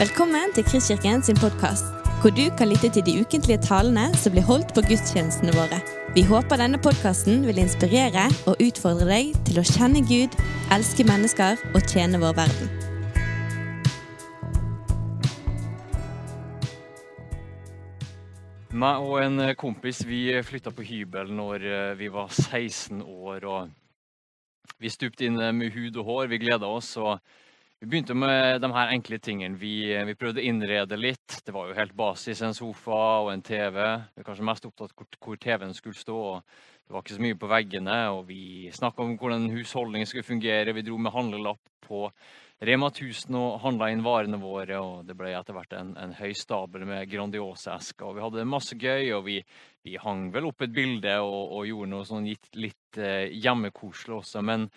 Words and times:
Velkommen 0.00 0.54
til 0.56 0.64
Kristkirken 0.64 1.20
sin 1.20 1.36
podkast, 1.36 1.84
hvor 2.22 2.32
du 2.32 2.46
kan 2.56 2.70
lytte 2.70 2.88
til 2.88 3.02
de 3.04 3.20
ukentlige 3.20 3.60
talene 3.60 4.06
som 4.16 4.32
blir 4.32 4.46
holdt 4.48 4.70
på 4.72 4.80
gudstjenestene 4.88 5.52
våre. 5.52 5.76
Vi 6.16 6.22
håper 6.24 6.56
denne 6.56 6.78
podkasten 6.80 7.42
vil 7.44 7.60
inspirere 7.60 8.22
og 8.48 8.62
utfordre 8.64 9.04
deg 9.10 9.34
til 9.44 9.60
å 9.60 9.64
kjenne 9.68 10.00
Gud, 10.08 10.38
elske 10.72 11.04
mennesker 11.04 11.60
og 11.74 11.84
tjene 11.84 12.16
vår 12.22 12.32
verden. 12.38 12.72
Meg 18.72 19.04
og 19.04 19.20
en 19.20 19.44
kompis 19.60 20.00
vi 20.08 20.22
flytta 20.48 20.72
på 20.72 20.88
hybel 20.94 21.28
når 21.42 21.68
eh, 21.74 21.92
vi 22.00 22.08
var 22.08 22.32
16 22.32 23.04
år. 23.04 23.44
og 23.44 24.80
Vi 24.80 24.96
stupte 24.96 25.28
inn 25.28 25.36
eh, 25.36 25.52
med 25.52 25.76
hud 25.76 26.00
og 26.00 26.08
hår. 26.08 26.32
Vi 26.32 26.40
gleda 26.48 26.72
oss. 26.72 26.96
og 26.96 27.20
Vi 27.80 27.86
begynte 27.86 28.12
med 28.12 28.60
de 28.60 28.68
her 28.76 28.90
enkle 28.92 29.16
tingene. 29.24 29.56
Vi, 29.56 29.88
vi 30.04 30.14
prøvde 30.20 30.42
å 30.42 30.44
innrede 30.44 30.98
litt. 31.00 31.38
Det 31.46 31.52
var 31.56 31.70
jo 31.70 31.76
helt 31.78 31.94
basis. 31.96 32.42
En 32.44 32.52
sofa 32.52 32.98
og 33.22 33.30
en 33.32 33.40
TV. 33.40 33.78
Vi 33.80 34.20
var 34.20 34.26
kanskje 34.26 34.44
mest 34.44 34.66
opptatt 34.68 34.92
hvor, 34.92 35.08
hvor 35.24 35.40
TV-en 35.40 35.72
skulle 35.72 35.96
stå. 35.96 36.18
Det 36.84 36.92
var 36.92 37.06
ikke 37.06 37.16
så 37.16 37.24
mye 37.24 37.38
på 37.40 37.48
veggene. 37.48 37.96
og 38.12 38.26
Vi 38.28 38.68
snakka 38.76 39.00
om 39.06 39.16
hvordan 39.16 39.48
husholdningen 39.54 40.10
skulle 40.10 40.28
fungere. 40.28 40.76
Vi 40.76 40.84
dro 40.84 41.00
med 41.00 41.16
handlelapp 41.16 41.72
på 41.88 42.02
Rema 42.68 42.92
1000 42.92 43.40
og 43.40 43.58
handla 43.64 43.88
inn 43.88 44.04
varene 44.04 44.42
våre, 44.44 44.76
og 44.84 45.08
det 45.08 45.16
ble 45.16 45.32
etter 45.32 45.56
hvert 45.56 45.72
en, 45.80 45.96
en 45.96 46.12
høy 46.20 46.34
stabel 46.36 46.84
med 46.84 47.08
Grandiosa-esker. 47.08 48.10
og 48.10 48.18
Vi 48.18 48.26
hadde 48.26 48.44
masse 48.44 48.76
gøy, 48.76 49.14
og 49.16 49.24
vi, 49.30 49.40
vi, 49.88 49.96
hang 50.04 50.28
vel 50.36 50.52
opp 50.52 50.68
et 50.68 50.76
bilde 50.76 51.16
og, 51.24 51.56
og 51.56 51.70
gjorde 51.72 51.94
noe 51.96 52.04
sånn 52.04 52.28
litt, 52.28 52.52
litt 52.60 53.00
eh, 53.00 53.32
hjemmekoselig 53.40 54.20
også. 54.20 54.44
Men 54.44 54.68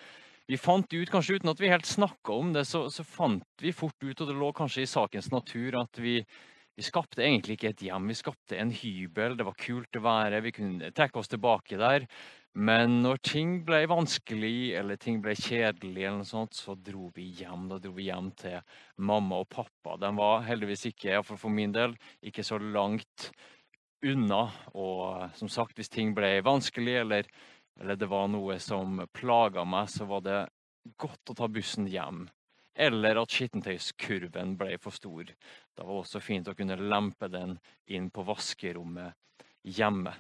vi 0.48 0.60
fant 0.60 0.94
ut, 0.94 1.10
kanskje 1.12 1.40
uten 1.40 1.52
at 1.54 1.62
vi 1.62 1.72
helt 1.72 1.88
snakka 1.88 2.36
om 2.36 2.52
det, 2.56 2.66
så, 2.68 2.86
så, 2.92 3.06
fant 3.08 3.64
vi 3.64 3.72
fort 3.76 3.98
ut, 4.04 4.20
og 4.20 4.28
det 4.28 4.36
lå 4.36 4.52
kanskje 4.56 4.84
i 4.84 4.90
sakens 4.90 5.32
natur, 5.32 5.78
at 5.80 6.00
vi, 6.04 6.18
vi 6.76 6.84
skapte 6.84 7.24
egentlig 7.24 7.58
ikke 7.58 7.72
et 7.72 7.84
hjem, 7.88 8.10
vi 8.12 8.18
skapte 8.20 8.60
en 8.60 8.74
hybel. 8.76 9.38
Det 9.40 9.48
var 9.48 9.60
kult 9.60 10.00
å 10.00 10.04
være, 10.04 10.44
vi 10.44 10.56
kunne 10.56 10.92
trekke 10.96 11.22
oss 11.22 11.32
tilbake 11.32 11.80
der. 11.80 12.08
Men 12.54 13.00
når 13.02 13.22
ting 13.26 13.54
ble 13.66 13.80
vanskelig 13.90 14.76
eller 14.78 15.00
ting 15.02 15.24
ble 15.24 15.34
kjedelig, 15.34 16.04
eller 16.04 16.20
noe 16.20 16.30
sånt, 16.30 16.54
så 16.54 16.76
dro 16.78 17.08
vi 17.16 17.32
hjem. 17.40 17.66
Da 17.72 17.80
dro 17.82 17.96
vi 17.96 18.12
hjem 18.12 18.30
til 18.38 18.60
mamma 19.02 19.42
og 19.42 19.50
pappa. 19.50 19.96
De 19.98 20.12
var 20.20 20.46
heldigvis 20.46 20.86
ikke, 20.92 21.16
iallfall 21.16 21.40
for 21.42 21.56
min 21.56 21.74
del, 21.74 21.96
ikke 22.22 22.46
så 22.46 22.60
langt 22.62 23.32
unna. 24.06 24.44
Og 24.78 25.34
som 25.40 25.50
sagt, 25.50 25.80
hvis 25.80 25.90
ting 25.90 26.14
ble 26.14 26.36
vanskelig, 26.46 27.00
eller, 27.02 27.32
eller 27.80 27.98
det 27.98 28.10
var 28.12 28.28
noe 28.30 28.60
som 28.62 29.02
plaga 29.14 29.66
meg, 29.66 29.90
så 29.90 30.06
var 30.10 30.24
det 30.26 30.40
godt 31.00 31.32
å 31.32 31.38
ta 31.38 31.50
bussen 31.50 31.88
hjem. 31.90 32.28
Eller 32.74 33.20
at 33.22 33.34
skittentøyskurven 33.34 34.56
ble 34.58 34.78
for 34.82 34.96
stor. 34.96 35.30
Da 35.78 35.86
var 35.86 35.94
det 35.94 36.04
også 36.06 36.22
fint 36.24 36.50
å 36.50 36.56
kunne 36.58 36.78
lempe 36.80 37.30
den 37.30 37.58
inn 37.86 38.10
på 38.14 38.26
vaskerommet 38.26 39.14
hjemme. 39.64 40.14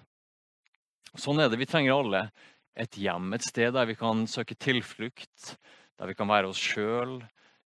Sånn 1.14 1.42
er 1.42 1.50
det. 1.50 1.60
Vi 1.62 1.70
trenger 1.70 1.98
alle 1.98 2.24
et 2.74 2.98
hjem, 2.98 3.34
et 3.36 3.46
sted 3.46 3.74
der 3.76 3.86
vi 3.90 3.98
kan 3.98 4.26
søke 4.30 4.58
tilflukt, 4.58 5.56
der 6.00 6.10
vi 6.10 6.18
kan 6.18 6.30
være 6.30 6.50
oss 6.50 6.62
sjøl, 6.62 7.20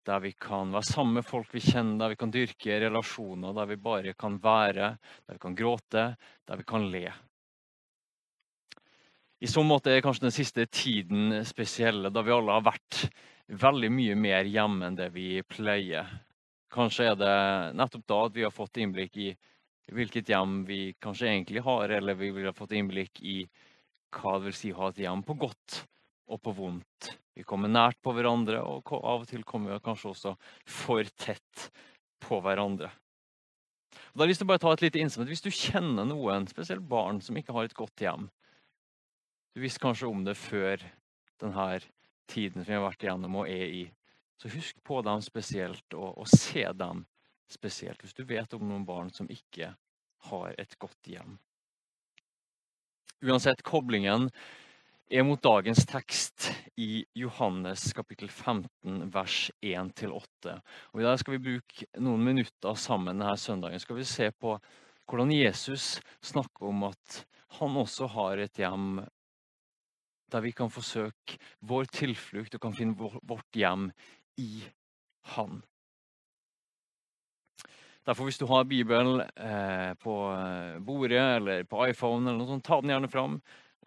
der 0.06 0.20
vi 0.22 0.34
kan 0.38 0.74
være 0.74 0.86
sammen 0.86 1.18
med 1.18 1.26
folk 1.26 1.50
vi 1.54 1.62
kjenner, 1.64 2.04
der 2.04 2.12
vi 2.12 2.20
kan 2.20 2.34
dyrke 2.34 2.78
relasjoner, 2.84 3.54
der 3.56 3.70
vi 3.70 3.80
bare 3.80 4.14
kan 4.18 4.36
være, 4.42 4.90
der 5.26 5.38
vi 5.38 5.42
kan 5.42 5.56
gråte, 5.58 6.04
der 6.46 6.60
vi 6.60 6.66
kan 6.68 6.86
le. 6.92 7.08
I 9.44 9.48
så 9.50 9.60
måte 9.60 9.92
er 9.92 10.00
kanskje 10.00 10.24
den 10.24 10.32
siste 10.32 10.64
tiden 10.72 11.42
spesielle, 11.44 12.08
da 12.08 12.22
vi 12.24 12.32
alle 12.32 12.54
har 12.54 12.62
vært 12.64 13.02
veldig 13.60 13.90
mye 13.92 14.14
mer 14.16 14.46
hjemme 14.48 14.86
enn 14.88 14.94
det 14.96 15.10
vi 15.12 15.42
pleier. 15.44 16.08
Kanskje 16.72 17.10
er 17.10 17.18
det 17.20 17.32
nettopp 17.76 18.06
da 18.08 18.20
at 18.24 18.38
vi 18.38 18.46
har 18.46 18.54
fått 18.54 18.78
innblikk 18.80 19.18
i 19.20 19.26
hvilket 19.92 20.30
hjem 20.32 20.62
vi 20.64 20.78
kanskje 20.96 21.28
egentlig 21.28 21.60
har, 21.66 21.92
eller 21.92 22.16
vi 22.16 22.30
vil 22.32 22.48
ha 22.48 22.54
fått 22.56 22.72
innblikk 22.78 23.20
i 23.20 23.42
hva 24.16 24.38
det 24.38 24.46
vil 24.46 24.56
si 24.56 24.70
å 24.72 24.78
ha 24.78 24.88
et 24.94 25.02
hjem 25.02 25.24
på 25.28 25.36
godt 25.42 25.76
og 26.32 26.40
på 26.40 26.54
vondt. 26.56 27.10
Vi 27.36 27.44
kommer 27.44 27.68
nært 27.68 28.00
på 28.00 28.14
hverandre, 28.16 28.62
og 28.64 28.94
av 28.96 29.26
og 29.26 29.28
til 29.28 29.44
kommer 29.44 29.74
vi 29.74 29.84
kanskje 29.84 30.14
også 30.14 30.32
for 30.64 31.10
tett 31.20 31.66
på 32.24 32.38
hverandre. 32.40 32.88
Og 33.92 34.16
da 34.16 34.24
har 34.24 34.30
jeg 34.30 34.32
lyst 34.32 34.40
til 34.40 34.48
å 34.48 34.52
bare 34.54 34.64
ta 34.64 34.72
et 34.72 34.86
lite 34.86 35.04
innsett. 35.04 35.28
Hvis 35.28 35.44
du 35.44 35.50
kjenner 35.52 36.08
noen, 36.08 36.48
spesielt 36.48 36.88
barn, 36.88 37.20
som 37.20 37.36
ikke 37.36 37.52
har 37.58 37.68
et 37.68 37.76
godt 37.76 38.06
hjem 38.06 38.30
Du 39.54 39.60
visste 39.62 39.78
kanskje 39.78 40.08
om 40.10 40.24
det 40.26 40.34
før 40.34 40.82
denne 41.38 41.66
tiden 42.26 42.64
som 42.64 42.66
vi 42.66 42.74
har 42.74 42.82
vært 42.82 43.04
igjennom 43.06 43.36
og 43.38 43.50
er 43.50 43.68
i. 43.70 43.84
Så 44.40 44.50
husk 44.50 44.80
på 44.82 44.98
dem 45.06 45.22
spesielt, 45.22 45.86
og, 45.94 46.18
og 46.18 46.26
se 46.26 46.64
dem 46.74 47.04
spesielt 47.46 48.02
hvis 48.02 48.16
du 48.18 48.24
vet 48.26 48.56
om 48.56 48.64
noen 48.66 48.86
barn 48.88 49.12
som 49.14 49.30
ikke 49.30 49.70
har 50.30 50.54
et 50.58 50.74
godt 50.82 51.06
hjem. 51.06 51.36
Uansett, 53.24 53.62
koblingen 53.62 54.26
er 55.06 55.22
mot 55.22 55.42
dagens 55.44 55.84
tekst 55.86 56.50
i 56.80 57.04
Johannes 57.14 57.92
kapittel 57.94 58.32
15 58.32 59.04
vers 59.14 59.38
1-8. 59.62 60.56
Og 60.92 61.00
I 61.00 61.06
dag 61.06 61.20
skal 61.20 61.36
vi 61.36 61.44
bruke 61.46 62.02
noen 62.02 62.26
minutter 62.26 62.74
sammen 62.74 63.22
denne 63.22 63.36
søndagen. 63.38 63.78
Skal 63.78 64.00
vi 64.00 64.08
se 64.08 64.32
på 64.34 64.56
hvordan 65.06 65.30
Jesus 65.30 66.00
snakker 66.24 66.72
om 66.72 66.88
at 66.90 67.22
han 67.60 67.76
også 67.78 68.08
har 68.16 68.42
et 68.42 68.58
hjem 68.58 69.04
der 70.34 70.42
vi 70.44 70.52
kan 70.56 70.72
forsøke 70.72 71.38
vår 71.66 71.86
tilflukt 71.94 72.56
og 72.56 72.64
kan 72.66 72.74
finne 72.76 72.96
vårt 72.98 73.58
hjem 73.58 73.88
i 74.42 74.64
Han. 75.34 75.62
Derfor 78.04 78.24
Hvis 78.28 78.38
du 78.38 78.44
har 78.46 78.64
Bibelen 78.68 79.20
eh, 79.20 79.94
på 79.94 80.14
eh, 80.34 80.78
bordet 80.78 81.22
eller 81.38 81.64
på 81.64 81.86
iPhone, 81.88 82.28
eller 82.28 82.42
noe 82.42 82.50
sånt, 82.50 82.64
ta 82.66 82.80
den 82.82 82.92
gjerne 82.92 83.08
fram 83.08 83.38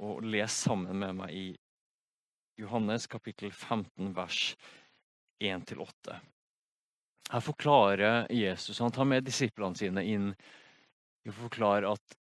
og 0.01 0.23
les 0.25 0.53
sammen 0.65 0.97
med 0.97 1.19
meg 1.19 1.35
i 1.37 1.47
Johannes 2.57 3.05
kapittel 3.07 3.51
15, 3.51 4.15
vers 4.17 4.55
1-8. 5.43 6.17
Her 7.29 7.43
forklarer 7.43 8.31
Jesus 8.33 8.79
Han 8.79 8.91
tar 8.91 9.05
med 9.05 9.27
disiplene 9.27 9.77
sine 9.77 10.03
inn 10.05 10.31
og 11.27 11.35
forklarer 11.43 11.89
at, 11.91 12.17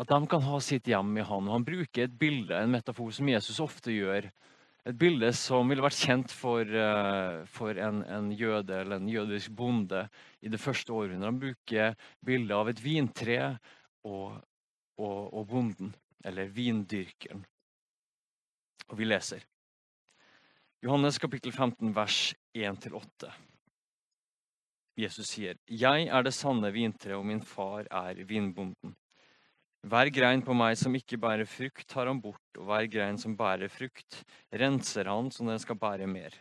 at 0.00 0.10
de 0.10 0.18
kan 0.26 0.42
ha 0.42 0.58
sitt 0.62 0.88
hjem 0.90 1.12
i 1.18 1.26
Han. 1.26 1.48
og 1.48 1.58
Han 1.58 1.66
bruker 1.66 2.06
et 2.06 2.18
bilde, 2.18 2.56
en 2.56 2.72
metafor, 2.74 3.12
som 3.14 3.28
Jesus 3.30 3.60
ofte 3.62 3.94
gjør 3.94 4.30
et 4.84 4.96
bilde 5.00 5.30
som 5.36 5.70
ville 5.70 5.84
vært 5.84 5.96
kjent 5.96 6.32
for, 6.34 6.68
uh, 6.68 7.44
for 7.48 7.78
en, 7.80 8.02
en, 8.04 8.28
jøde 8.36 8.82
eller 8.82 9.00
en 9.00 9.08
jødisk 9.08 9.54
bonde 9.56 10.02
i 10.44 10.52
det 10.52 10.60
første 10.60 10.92
århundret. 10.92 11.30
Han 11.30 11.40
bruker 11.40 11.94
bildet 12.24 12.56
av 12.56 12.68
et 12.68 12.82
vintre 12.84 13.38
og, 14.04 14.36
og, 15.00 15.20
og 15.32 15.46
bonden, 15.48 15.94
eller 16.24 16.52
vindyrkeren. 16.52 17.46
Og 18.90 19.00
vi 19.00 19.08
leser. 19.08 19.46
Johannes 20.84 21.16
kapittel 21.16 21.54
15, 21.54 21.94
vers 21.96 22.34
1-8. 22.52 23.32
Jesus 25.00 25.32
sier, 25.32 25.56
'Jeg 25.66 26.06
er 26.06 26.22
det 26.22 26.34
sanne 26.36 26.70
vintre, 26.70 27.16
og 27.16 27.24
min 27.26 27.40
far 27.40 27.88
er 27.90 28.20
vinbonden.' 28.28 28.94
Hver 29.84 30.08
grein 30.08 30.40
på 30.40 30.54
meg 30.56 30.78
som 30.80 30.94
ikke 30.96 31.18
bærer 31.20 31.44
frukt, 31.44 31.84
tar 31.92 32.08
han 32.08 32.20
bort, 32.24 32.40
og 32.56 32.70
hver 32.70 32.86
grein 32.88 33.18
som 33.20 33.34
bærer 33.36 33.68
frukt, 33.68 34.22
renser 34.48 35.10
han 35.12 35.26
så 35.28 35.44
den 35.44 35.60
skal 35.60 35.76
bære 35.76 36.06
mer. 36.08 36.32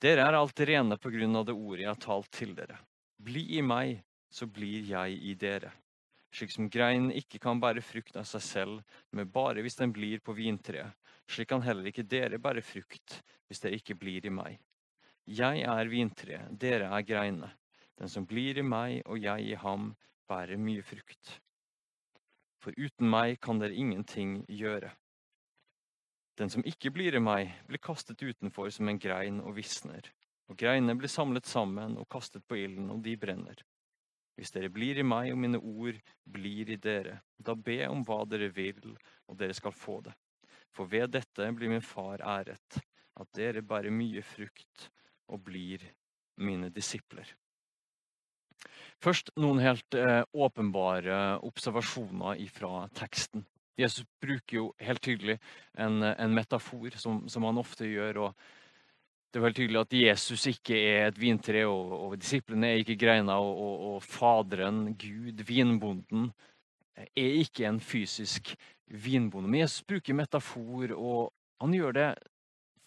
Dere 0.00 0.24
er 0.24 0.36
alt 0.38 0.62
rene 0.64 0.96
på 0.96 1.10
grunn 1.12 1.36
av 1.36 1.42
det 1.44 1.52
ordet 1.52 1.82
jeg 1.82 1.90
har 1.90 1.98
talt 2.00 2.30
til 2.32 2.54
dere. 2.56 2.78
Bli 3.20 3.42
i 3.58 3.60
meg, 3.60 3.98
så 4.32 4.48
blir 4.48 4.86
jeg 4.88 5.18
i 5.28 5.34
dere. 5.36 5.74
Slik 6.32 6.54
som 6.54 6.70
greinen 6.72 7.10
ikke 7.20 7.40
kan 7.42 7.60
bære 7.60 7.82
frukt 7.84 8.16
av 8.16 8.24
seg 8.30 8.44
selv, 8.46 8.94
men 9.12 9.28
bare 9.34 9.60
hvis 9.66 9.76
den 9.76 9.92
blir 9.92 10.22
på 10.24 10.32
vintreet, 10.38 10.96
slik 11.28 11.50
kan 11.50 11.64
heller 11.66 11.90
ikke 11.90 12.06
dere 12.08 12.40
bære 12.40 12.62
frukt 12.64 13.18
hvis 13.48 13.60
dere 13.60 13.76
ikke 13.76 13.98
blir 14.00 14.24
i 14.24 14.32
meg. 14.32 14.56
Jeg 15.28 15.66
er 15.68 15.92
vintreet, 15.92 16.56
dere 16.56 16.88
er 16.88 17.04
greinene. 17.04 17.52
Den 18.00 18.08
som 18.08 18.24
blir 18.24 18.56
i 18.56 18.64
meg 18.64 19.02
og 19.04 19.20
jeg 19.20 19.50
i 19.50 19.60
ham, 19.66 19.90
bærer 20.28 20.56
mye 20.56 20.86
frukt 20.86 21.36
for 22.62 22.74
uten 22.76 23.10
meg 23.10 23.38
kan 23.44 23.60
dere 23.60 23.76
ingenting 23.76 24.42
gjøre. 24.50 24.90
Den 26.38 26.50
som 26.50 26.62
ikke 26.66 26.92
blir 26.94 27.16
i 27.18 27.22
meg, 27.22 27.50
blir 27.66 27.82
kastet 27.82 28.22
utenfor 28.22 28.70
som 28.74 28.88
en 28.90 29.00
grein 29.02 29.40
og 29.42 29.56
visner. 29.56 30.06
Og 30.48 30.56
greinene 30.58 30.94
blir 30.96 31.10
samlet 31.10 31.48
sammen 31.48 31.96
og 31.98 32.08
kastet 32.10 32.44
på 32.48 32.56
ilden, 32.56 32.90
og 32.94 33.02
de 33.04 33.16
brenner. 33.20 33.58
Hvis 34.38 34.54
dere 34.54 34.70
blir 34.70 35.00
i 35.00 35.06
meg 35.06 35.32
og 35.32 35.40
mine 35.42 35.58
ord 35.58 35.98
blir 36.22 36.70
i 36.70 36.78
dere, 36.78 37.16
da 37.34 37.56
be 37.58 37.80
om 37.88 38.04
hva 38.06 38.20
dere 38.30 38.52
vil, 38.54 38.94
og 39.26 39.38
dere 39.40 39.56
skal 39.56 39.74
få 39.74 39.98
det. 40.06 40.14
For 40.70 40.86
ved 40.86 41.10
dette 41.16 41.50
blir 41.56 41.72
min 41.72 41.82
far 41.82 42.22
æret, 42.22 42.78
at 43.18 43.34
dere 43.34 43.64
bærer 43.66 43.90
mye 43.90 44.22
frukt 44.22 44.86
og 45.26 45.42
blir 45.48 45.82
mine 46.38 46.70
disipler. 46.70 47.26
Først 49.02 49.30
noen 49.38 49.60
helt 49.62 49.94
eh, 49.94 50.22
åpenbare 50.34 51.38
observasjoner 51.46 52.40
fra 52.50 52.88
teksten. 52.98 53.44
Jesus 53.78 54.06
bruker 54.18 54.56
jo 54.56 54.64
helt 54.82 55.02
tydelig 55.04 55.36
en, 55.78 56.02
en 56.02 56.34
metafor, 56.34 56.90
som, 56.98 57.20
som, 57.30 57.46
han 57.46 57.60
ofte 57.60 57.86
gjør. 57.86 58.24
og 58.26 59.28
Det 59.30 59.38
er 59.38 59.44
veldig 59.44 59.60
tydelig 59.60 59.80
at 59.84 59.96
Jesus 60.00 60.46
ikke 60.50 60.80
er 60.80 61.06
et 61.12 61.20
vintre, 61.20 61.62
og, 61.70 61.92
og 61.94 62.16
disiplene 62.18 62.72
er 62.72 62.82
ikke 62.82 62.98
greina, 62.98 63.38
og, 63.38 63.54
og, 63.54 63.84
og, 63.92 64.02
Faderen, 64.02 64.82
Gud, 64.98 65.44
vinbonden, 65.46 66.32
er 66.98 67.38
ikke 67.44 67.68
en 67.68 67.78
fysisk 67.78 68.56
vinbonde. 68.90 69.46
Men 69.46 69.62
Jesus 69.62 69.86
bruker 69.86 70.16
metafor, 70.18 70.96
og 70.96 71.30
han 71.62 71.78
gjør 71.78 71.94
det 71.94 72.08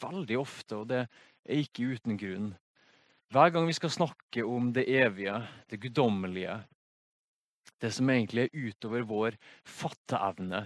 veldig 0.04 0.42
ofte, 0.42 0.82
og 0.82 0.92
det 0.92 1.06
er 1.06 1.64
ikke 1.64 1.94
uten 1.96 2.20
grunn. 2.20 2.52
Hver 3.31 3.50
gang 3.50 3.63
vi 3.68 3.74
skal 3.74 3.89
snakke 3.89 4.44
om 4.44 4.74
det 4.75 4.83
evige, 4.92 5.38
det 5.72 5.78
guddommelige, 5.80 6.57
det 7.80 7.92
som 7.95 8.10
egentlig 8.12 8.44
er 8.50 8.66
utover 8.68 9.06
vår 9.07 9.38
fatteevne, 9.63 10.66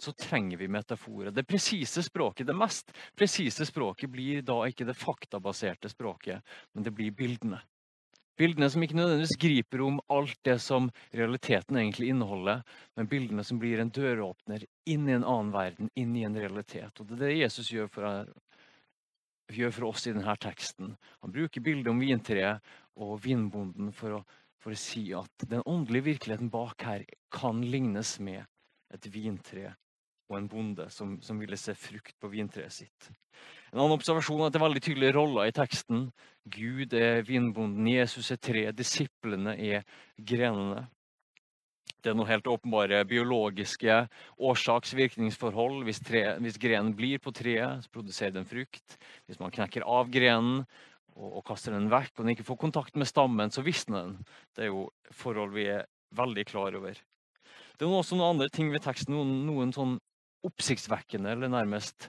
så 0.00 0.14
trenger 0.16 0.56
vi 0.56 0.68
metaforer. 0.68 1.28
Det 1.30 1.44
presise 1.44 2.02
språket, 2.02 2.46
det 2.48 2.56
mest 2.56 2.94
presise 3.12 3.66
språket 3.68 4.08
blir 4.08 4.40
da 4.40 4.62
ikke 4.64 4.88
det 4.88 4.96
faktabaserte 4.96 5.92
språket, 5.92 6.40
men 6.72 6.88
det 6.88 6.94
blir 6.96 7.12
bildene. 7.12 7.60
Bildene 8.40 8.70
som 8.72 8.80
ikke 8.80 8.96
nødvendigvis 8.96 9.36
griper 9.36 9.82
om 9.84 10.00
alt 10.08 10.38
det 10.48 10.56
som 10.64 10.88
realiteten 11.12 11.76
egentlig 11.76 12.14
inneholder, 12.14 12.62
men 12.96 13.12
bildene 13.12 13.44
som 13.44 13.60
blir 13.60 13.82
en 13.82 13.92
døråpner 13.92 14.64
inn 14.88 15.04
i 15.04 15.18
en 15.18 15.26
annen 15.26 15.52
verden, 15.52 15.92
inn 16.00 16.16
i 16.16 16.24
en 16.24 16.40
realitet. 16.40 16.96
Og 16.96 17.04
Det 17.04 17.18
er 17.18 17.26
det 17.26 17.42
Jesus 17.42 17.68
gjør 17.68 17.92
for, 17.92 18.24
gjør 19.56 19.74
for 19.76 19.88
oss 19.90 20.06
i 20.06 20.14
denne 20.14 20.36
teksten. 20.40 20.94
Han 21.24 21.34
bruker 21.34 21.64
bildet 21.64 21.90
om 21.92 22.00
vintreet 22.02 22.72
og 23.00 23.18
vinbonden 23.24 23.92
for 23.96 24.20
å, 24.20 24.22
for 24.60 24.74
å 24.74 24.80
si 24.80 25.08
at 25.16 25.46
den 25.50 25.64
åndelige 25.66 26.12
virkeligheten 26.12 26.52
bak 26.52 26.82
her 26.86 27.06
kan 27.32 27.62
lignes 27.64 28.18
med 28.22 28.44
et 28.94 29.06
vintre 29.12 29.74
og 30.30 30.36
en 30.38 30.48
bonde 30.50 30.86
som, 30.94 31.16
som, 31.24 31.38
ville 31.42 31.58
se 31.58 31.74
frukt 31.74 32.14
på 32.22 32.30
vintreet 32.30 32.72
sitt. 32.72 33.10
En 33.72 33.80
annen 33.80 33.96
observasjon 33.96 34.44
er 34.44 34.50
at 34.50 34.54
det 34.54 34.60
er 34.60 34.66
veldig 34.66 34.82
tydelige 34.84 35.16
roller 35.16 35.50
i 35.50 35.54
teksten. 35.54 36.04
Gud 36.46 36.94
er 36.94 37.24
vinbonden, 37.26 37.88
Jesus 37.90 38.30
er 38.30 38.38
tre, 38.42 38.68
disiplene 38.76 39.56
er 39.58 39.82
grenene. 40.16 40.86
Det 42.00 42.10
er 42.10 42.16
noen 42.16 42.30
helt 42.30 42.48
åpenbare 42.48 43.02
biologiske 43.08 43.96
årsaks-virkningsforhold. 44.40 45.82
Hvis, 45.88 46.00
hvis, 46.06 46.58
grenen 46.60 46.94
blir 46.96 47.20
på 47.22 47.32
treet, 47.36 47.84
så 47.84 47.92
produserer 47.92 48.34
den 48.38 48.48
frukt. 48.48 48.96
Hvis 49.28 49.40
man 49.42 49.52
knekker 49.54 49.84
av 49.84 50.08
grenen 50.12 50.62
og, 51.14 51.28
og, 51.28 51.42
kaster 51.50 51.76
den 51.76 51.90
vekk, 51.92 52.14
og 52.16 52.24
den 52.24 52.34
ikke 52.34 52.48
får 52.48 52.60
kontakt 52.62 52.96
med 52.96 53.08
stammen, 53.10 53.52
så 53.52 53.64
visner 53.66 54.06
den. 54.06 54.30
Det 54.56 54.66
er 54.66 54.72
jo 54.72 54.86
forhold 55.12 55.52
vi 55.56 55.68
er 55.74 55.88
veldig 56.16 56.46
klar 56.48 56.76
over. 56.78 56.96
Det 57.76 57.86
er 57.86 57.92
også 57.96 58.16
noen 58.16 58.36
andre 58.36 58.48
ting 58.52 58.72
ved 58.72 58.84
teksten, 58.84 59.14
noen, 59.16 59.44
noen 59.48 59.74
sånn 59.76 59.98
oppsiktsvekkende 60.44 61.34
eller 61.34 61.52
nærmest 61.52 62.08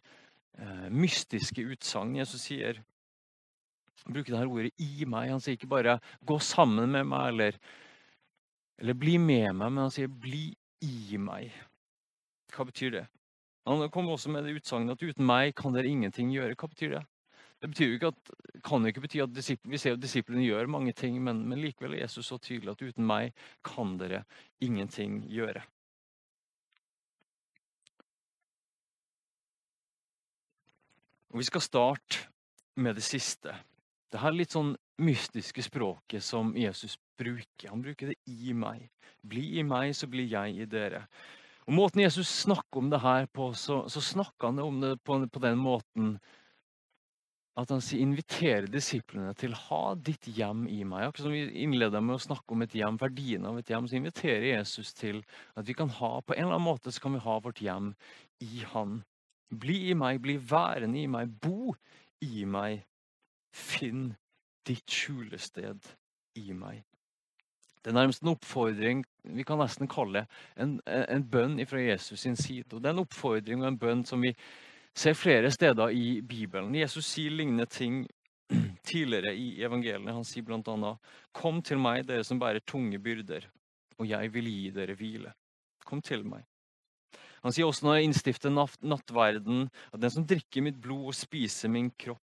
eh, 0.59 0.87
mystiske 0.91 1.63
utsagn. 1.73 2.15
Jesus 2.19 2.47
sier 2.47 2.79
bruker 4.07 4.33
dette 4.33 4.49
ordet 4.49 4.71
'i 4.79 5.05
meg'. 5.05 5.31
Han 5.31 5.39
sier 5.39 5.57
ikke 5.57 5.69
bare 5.69 5.99
'gå 6.25 6.39
sammen 6.41 6.91
med 6.91 7.05
meg' 7.05 7.27
eller, 7.27 7.59
eller 8.81 8.93
'bli 8.97 9.17
med 9.17 9.53
meg', 9.53 9.71
men 9.71 9.83
han 9.85 9.91
sier 9.93 10.07
'bli 10.09 10.55
i 10.81 11.17
meg'. 11.17 11.53
Hva 12.51 12.65
betyr 12.65 12.91
det? 12.91 13.07
Han 13.67 13.89
kommer 13.89 14.15
også 14.15 14.31
med 14.33 14.43
det 14.43 14.57
utsagnet 14.57 14.97
at 14.97 15.03
'uten 15.03 15.25
meg 15.25 15.55
kan 15.55 15.73
dere 15.73 15.87
ingenting 15.87 16.31
gjøre'. 16.33 16.55
Hva 16.57 16.67
betyr 16.67 16.89
det? 16.97 17.03
Det 17.61 17.69
betyr 17.69 17.87
jo 17.87 17.93
ikke 17.93 18.07
at, 18.07 18.31
kan 18.63 18.81
jo 18.81 18.87
ikke 18.87 19.01
bety 19.01 19.19
at 19.21 19.59
Vi 19.69 19.77
ser 19.77 19.93
at 19.93 20.01
disiplene 20.01 20.41
gjør 20.41 20.65
mange 20.65 20.93
ting, 20.93 21.21
men, 21.23 21.47
men 21.47 21.61
likevel 21.61 21.93
er 21.93 22.01
Jesus 22.07 22.25
så 22.25 22.39
tydelig 22.41 22.71
at 22.71 22.81
'uten 22.81 23.05
meg 23.05 23.33
kan 23.63 23.97
dere 23.97 24.23
ingenting 24.59 25.29
gjøre'. 25.29 25.61
Og 31.29 31.37
Vi 31.37 31.43
skal 31.43 31.61
starte 31.61 32.27
med 32.75 32.95
det 32.95 33.03
siste. 33.03 33.53
Dette 34.11 34.25
er 34.25 34.31
litt 34.31 34.51
sånn 34.51 34.75
mystiske 35.01 35.63
språket 35.65 36.23
som 36.23 36.53
Jesus 36.57 36.97
bruker. 37.19 37.69
Han 37.69 37.81
bruker 37.81 38.11
det 38.11 38.19
'i 38.27 38.53
meg'. 38.53 38.89
Bli 39.23 39.59
i 39.59 39.63
meg, 39.63 39.95
så 39.95 40.07
blir 40.07 40.27
jeg 40.29 40.57
i 40.57 40.65
dere. 40.65 41.07
Og 41.67 41.73
Måten 41.73 42.01
Jesus 42.01 42.27
snakker 42.27 42.81
om 42.81 42.89
det 42.89 43.01
her 43.01 43.27
på, 43.27 43.53
så, 43.53 43.87
så 43.89 44.01
snakker 44.01 44.49
han 44.49 44.59
om 44.59 44.81
det 44.81 45.03
på, 45.03 45.19
på 45.29 45.39
den 45.39 45.57
måten 45.61 46.19
at 47.59 47.69
han 47.69 47.81
sier 47.83 48.01
inviterer 48.01 48.67
disiplene 48.71 49.33
til 49.37 49.53
ha 49.67 49.81
ditt 49.99 50.25
hjem 50.31 50.63
i 50.71 50.81
meg. 50.87 51.09
Akkurat 51.09 51.27
som 51.27 51.35
vi 51.35 51.63
innleder 51.65 52.03
med 52.03 52.15
å 52.15 52.23
snakke 52.23 52.55
om 52.55 52.63
et 52.63 52.75
hjem, 52.77 52.97
verdien 53.01 53.45
av 53.45 53.59
et 53.59 53.69
hjem, 53.69 53.89
så 53.89 53.97
inviterer 53.99 54.47
Jesus 54.53 54.93
til 54.97 55.19
at 55.59 55.67
vi 55.67 55.75
kan 55.77 55.91
ha, 55.99 56.13
på 56.23 56.33
en 56.33 56.45
eller 56.45 56.57
annen 56.57 56.69
måte 56.69 56.93
så 56.93 57.03
kan 57.03 57.17
vi 57.17 57.23
ha 57.25 57.37
vårt 57.43 57.61
hjem 57.61 57.91
i 58.41 58.63
Han. 58.71 59.01
Bli 59.51 59.91
i 59.91 59.97
meg, 59.99 60.21
bli 60.23 60.37
værende 60.39 61.01
i 61.01 61.09
meg, 61.11 61.35
bo 61.43 61.75
i 62.23 62.45
meg. 62.47 62.85
Finn 63.51 64.13
ditt 64.67 64.89
skjulested 64.89 65.91
i 66.39 66.53
meg. 66.53 66.83
Det 67.81 67.89
er 67.89 67.97
nærmest 67.97 68.21
en 68.21 68.33
oppfordring, 68.35 69.03
vi 69.23 69.43
kan 69.43 69.57
nesten 69.57 69.89
kalle 69.89 70.21
det 70.21 70.61
en, 70.61 70.75
en 70.85 71.23
bønn 71.25 71.57
fra 71.65 71.81
Jesus 71.81 72.21
sin 72.21 72.37
side. 72.37 72.67
Og 72.75 72.81
Det 72.81 72.89
er 72.89 72.93
en 72.93 73.05
oppfordring 73.05 73.63
og 73.63 73.71
en 73.71 73.79
bønn 73.81 74.03
som 74.05 74.21
vi 74.21 74.35
ser 74.93 75.17
flere 75.17 75.49
steder 75.51 75.89
i 75.89 76.21
Bibelen. 76.21 76.75
Jesus 76.77 77.09
sier 77.09 77.33
lignende 77.33 77.65
ting 77.65 78.03
tidligere 78.89 79.33
i 79.33 79.63
evangeliet. 79.65 80.13
Han 80.13 80.27
sier 80.27 80.45
bl.a.: 80.45 80.93
Kom 81.33 81.61
til 81.65 81.81
meg, 81.81 82.05
dere 82.05 82.23
som 82.27 82.39
bærer 82.39 82.61
tunge 82.61 82.99
byrder, 82.99 83.49
og 83.97 84.09
jeg 84.09 84.33
vil 84.33 84.51
gi 84.51 84.69
dere 84.75 84.97
hvile. 84.97 85.33
Kom 85.85 86.01
til 86.05 86.25
meg. 86.27 86.45
Han 87.41 87.53
sier 87.53 87.65
også 87.65 87.87
når 87.87 87.95
jeg 87.95 88.09
innstifter 88.11 88.53
nattverden, 88.53 89.69
at 89.93 90.01
den 90.01 90.13
som 90.13 90.25
drikker 90.27 90.61
mitt 90.61 90.77
blod 90.81 91.07
og 91.09 91.17
spiser 91.17 91.71
min 91.73 91.89
kropp, 91.97 92.21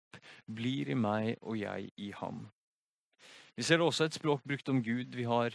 blir 0.47 0.91
i 0.91 0.99
meg 0.99 1.35
og 1.43 1.59
jeg 1.59 1.91
i 1.97 2.11
ham. 2.19 2.45
Vi 3.57 3.63
ser 3.63 3.83
også 3.83 4.09
et 4.09 4.17
språk 4.17 4.43
brukt 4.43 4.69
om 4.69 4.83
Gud. 4.83 5.15
Vi 5.15 5.27
har 5.29 5.55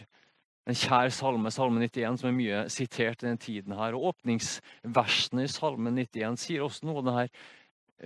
en 0.68 0.76
kjær 0.76 1.10
salme, 1.12 1.50
salme 1.52 1.82
91, 1.82 2.20
som 2.20 2.30
er 2.30 2.36
mye 2.36 2.60
sitert 2.72 3.22
i 3.22 3.28
den 3.28 3.38
tiden. 3.38 3.72
her. 3.76 3.94
Og 3.94 4.14
Åpningsversene 4.14 5.44
i 5.44 5.50
salme 5.52 5.90
91 5.90 6.38
sier 6.40 6.64
også 6.64 6.86
noe 6.86 7.02
av 7.02 7.08
det 7.08 7.16
her, 7.18 7.34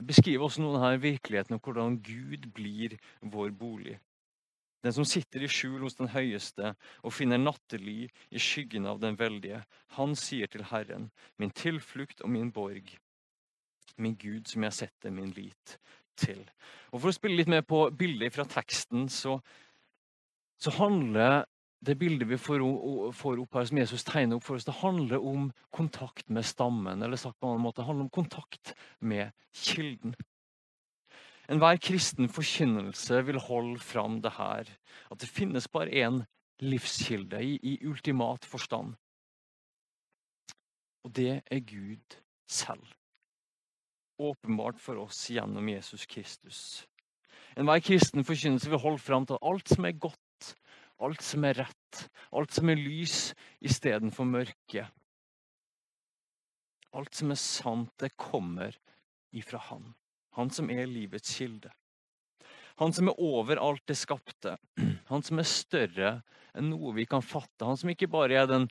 beskriver 0.03 0.45
også 0.45 0.63
noe 0.63 0.75
av 0.75 0.83
denne 0.83 1.03
virkeligheten 1.05 1.55
om 1.55 1.63
hvordan 1.63 2.01
Gud 2.03 2.51
blir 2.55 2.99
vår 3.23 3.55
bolig. 3.55 3.99
Den 4.85 4.93
som 4.93 5.07
sitter 5.09 5.41
i 5.41 5.49
skjul 5.49 5.81
hos 5.81 5.97
den 5.97 6.11
høyeste 6.13 6.75
og 7.01 7.15
finner 7.15 7.41
nattely 7.41 8.09
i 8.29 8.43
skyggen 8.43 8.87
av 8.91 8.99
den 9.01 9.17
veldige, 9.17 9.63
han 9.97 10.13
sier 10.19 10.51
til 10.51 10.67
Herren, 10.69 11.09
min 11.39 11.55
tilflukt 11.55 12.21
og 12.21 12.35
min 12.35 12.51
borg, 12.53 12.91
min 13.97 14.17
Gud 14.19 14.51
som 14.51 14.67
jeg 14.67 14.77
setter 14.83 15.15
min 15.15 15.33
lit 15.33 15.79
til. 16.17 16.43
Og 16.93 17.01
For 17.01 17.11
å 17.11 17.17
spille 17.17 17.41
litt 17.41 17.51
mer 17.51 17.65
på 17.67 17.87
bildet 17.97 18.35
fra 18.35 18.47
teksten, 18.49 19.09
så, 19.13 19.39
så 20.61 20.75
handler 20.79 21.45
det 21.85 21.99
bildet 22.01 22.29
vi 22.31 22.39
får, 22.41 22.63
opp 22.65 23.57
her, 23.59 23.67
som 23.69 23.81
Jesus 23.81 24.07
tegner 24.07 24.39
opp 24.39 24.47
for 24.47 24.57
oss, 24.57 24.65
det 24.65 24.79
handler 24.81 25.21
om 25.21 25.51
kontakt 25.75 26.31
med 26.33 26.47
stammen. 26.49 27.03
Eller 27.05 27.21
sagt 27.21 27.39
på 27.39 27.49
en 27.49 27.57
annen 27.57 27.67
måte, 27.67 27.83
det 27.83 27.89
handler 27.89 28.07
om 28.07 28.15
kontakt 28.15 28.73
med 29.01 29.35
kilden. 29.53 30.15
Enhver 31.51 31.77
kristen 31.77 32.31
forkynnelse 32.33 33.21
vil 33.27 33.41
holde 33.51 33.83
fram 33.85 34.23
det 34.25 34.37
her. 34.39 34.71
At 35.13 35.21
det 35.21 35.29
finnes 35.29 35.69
bare 35.69 35.93
én 35.93 36.23
livskilde 36.65 37.43
i, 37.45 37.59
i 37.61 37.79
ultimat 37.85 38.47
forstand. 38.49 38.95
Og 41.05 41.13
det 41.17 41.43
er 41.53 41.61
Gud 41.69 42.17
selv. 42.49 42.87
Åpenbart 44.19 44.81
for 44.81 45.01
oss 45.03 45.27
gjennom 45.31 45.69
Jesus 45.69 46.07
Kristus. 46.07 46.61
Enhver 47.59 47.83
kristen 47.83 48.27
forkynnelse 48.27 48.71
vil 48.71 48.83
holde 48.83 49.03
fram 49.03 49.27
til 49.27 49.41
alt 49.43 49.71
som 49.71 49.87
er 49.87 49.99
godt, 49.99 50.55
alt 51.03 51.23
som 51.23 51.47
er 51.47 51.59
rett, 51.65 52.05
alt 52.35 52.55
som 52.55 52.71
er 52.71 52.79
lys 52.79 53.33
istedenfor 53.63 54.27
mørke. 54.27 54.87
Alt 56.95 57.19
som 57.19 57.35
er 57.35 57.41
sant, 57.41 57.91
det 57.99 58.15
kommer 58.19 58.77
ifra 59.35 59.59
Han. 59.71 59.95
Han 60.39 60.51
som 60.51 60.71
er 60.71 60.87
livets 60.91 61.35
kilde. 61.39 61.71
Han 62.83 62.95
som 62.95 63.11
er 63.11 63.21
over 63.23 63.61
alt 63.63 63.85
det 63.87 63.97
skapte. 63.99 64.57
Han 65.11 65.23
som 65.23 65.39
er 65.39 65.47
større 65.47 66.11
enn 66.55 66.71
noe 66.73 66.95
vi 66.97 67.05
kan 67.07 67.23
fatte. 67.23 67.67
Han 67.67 67.79
som 67.79 67.91
ikke 67.93 68.11
bare 68.11 68.41
er 68.41 68.49
den, 68.51 68.67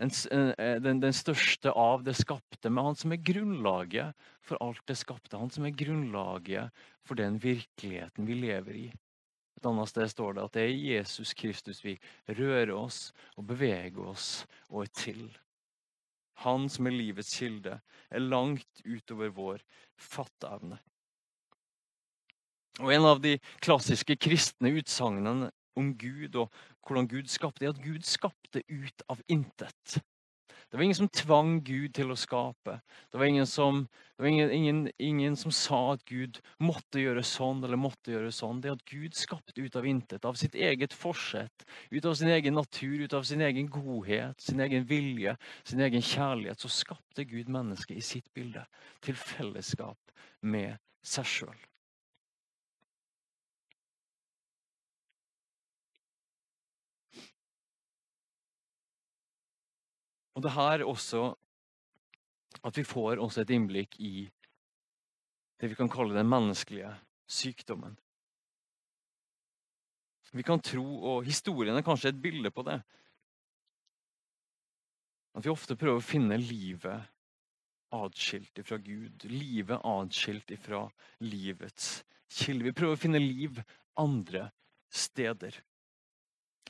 den, 0.00 1.00
den, 1.02 1.12
største 1.12 1.72
av 1.76 2.04
det 2.06 2.14
skapte, 2.16 2.70
men 2.70 2.90
han 2.90 2.96
som 2.96 3.12
er 3.12 3.20
grunnlaget 3.20 4.16
for 4.40 4.60
alt 4.64 4.80
det 4.88 4.96
skapte. 4.96 5.36
Han 5.36 5.52
som 5.52 5.66
er 5.68 5.76
grunnlaget 5.76 6.82
for 7.04 7.20
den 7.20 7.36
virkeligheten 7.42 8.28
vi 8.28 8.38
lever 8.40 8.78
i. 8.86 8.88
Et 9.60 9.68
annet 9.68 9.90
sted 9.92 10.08
står 10.08 10.38
det 10.38 10.44
at 10.46 10.56
det 10.56 10.64
er 10.64 10.78
Jesus 10.94 11.34
Kristus 11.36 11.82
vi 11.84 11.98
rører 12.32 12.72
oss 12.72 13.10
og 13.36 13.44
beveger 13.50 14.00
oss 14.08 14.46
og 14.70 14.86
er 14.86 14.92
til. 14.96 15.24
Han 16.46 16.70
som 16.72 16.88
er 16.88 16.96
livets 16.96 17.34
kilde, 17.36 17.76
er 18.08 18.24
langt 18.24 18.80
utover 18.86 19.34
vår 19.36 19.64
fatteevne. 20.00 20.80
Og 22.80 22.88
En 22.94 23.04
av 23.04 23.20
de 23.20 23.34
klassiske 23.60 24.16
kristne 24.16 24.72
utsagnene 24.80 25.50
om 25.78 25.94
Gud 25.98 26.36
og 26.36 26.50
hvordan 26.86 27.08
Gud 27.10 27.30
skapte, 27.30 27.66
er 27.66 27.74
at 27.74 27.82
Gud 27.84 28.06
skapte 28.06 28.64
ut 28.68 29.04
av 29.08 29.22
intet. 29.28 30.00
Det 30.70 30.76
var 30.76 30.84
ingen 30.84 30.94
som 30.94 31.08
tvang 31.08 31.56
Gud 31.66 31.96
til 31.98 32.12
å 32.14 32.16
skape. 32.18 32.76
Det 33.10 33.18
var 33.18 33.26
ingen 33.26 33.46
som, 33.50 33.80
var 34.14 34.28
ingen, 34.30 34.52
ingen, 34.54 34.82
ingen 35.02 35.36
som 35.36 35.50
sa 35.50 35.80
at 35.96 36.04
Gud 36.06 36.38
måtte 36.62 37.02
gjøre 37.02 37.24
sånn 37.26 37.64
eller 37.66 37.80
måtte 37.80 38.12
gjøre 38.12 38.30
sånn. 38.34 38.60
Det 38.62 38.70
at 38.76 38.84
Gud 38.86 39.18
skapte 39.18 39.58
ut 39.58 39.78
av 39.80 39.88
intet, 39.90 40.28
av 40.28 40.38
sitt 40.38 40.54
eget 40.54 40.94
forsett, 40.94 41.66
ut 41.90 42.06
av 42.06 42.14
sin 42.20 42.30
egen 42.30 42.54
natur, 42.54 43.02
ut 43.02 43.16
av 43.18 43.26
sin 43.26 43.42
egen 43.42 43.66
godhet, 43.66 44.38
sin 44.38 44.62
egen 44.62 44.86
vilje, 44.86 45.34
sin 45.66 45.82
egen 45.82 46.06
kjærlighet, 46.06 46.62
så 46.62 46.70
skapte 46.70 47.26
Gud 47.26 47.50
mennesket 47.50 47.98
i 47.98 48.06
sitt 48.12 48.30
bilde 48.38 48.62
til 49.02 49.18
fellesskap 49.18 50.14
med 50.46 50.78
seg 51.02 51.26
sjøl. 51.26 51.69
Og 60.40 60.46
det 60.46 60.54
her 60.56 60.86
også 60.88 61.34
at 62.64 62.78
vi 62.78 62.82
får 62.88 63.20
også 63.20 63.42
et 63.42 63.50
innblikk 63.52 63.98
i 64.00 64.24
det 65.60 65.68
vi 65.68 65.76
kan 65.76 65.90
kalle 65.92 66.16
den 66.16 66.30
menneskelige 66.32 66.94
sykdommen. 67.28 67.92
Vi 70.32 70.46
kan 70.46 70.64
tro, 70.64 70.86
og 71.12 71.28
historien 71.28 71.76
er 71.76 71.84
kanskje 71.84 72.14
et 72.14 72.22
bilde 72.24 72.48
på 72.56 72.64
det, 72.64 72.78
at 75.36 75.44
vi 75.44 75.52
ofte 75.52 75.76
prøver 75.76 76.00
å 76.00 76.08
finne 76.08 76.40
livet 76.40 77.04
atskilt 77.92 78.64
ifra 78.64 78.80
Gud. 78.80 79.28
Livet 79.28 79.84
atskilt 79.92 80.56
ifra 80.56 80.86
livets 81.20 81.98
kilde. 82.32 82.70
Vi 82.70 82.76
prøver 82.80 82.96
å 82.96 83.02
finne 83.04 83.20
liv 83.20 83.60
andre 84.00 84.48
steder. 84.88 85.60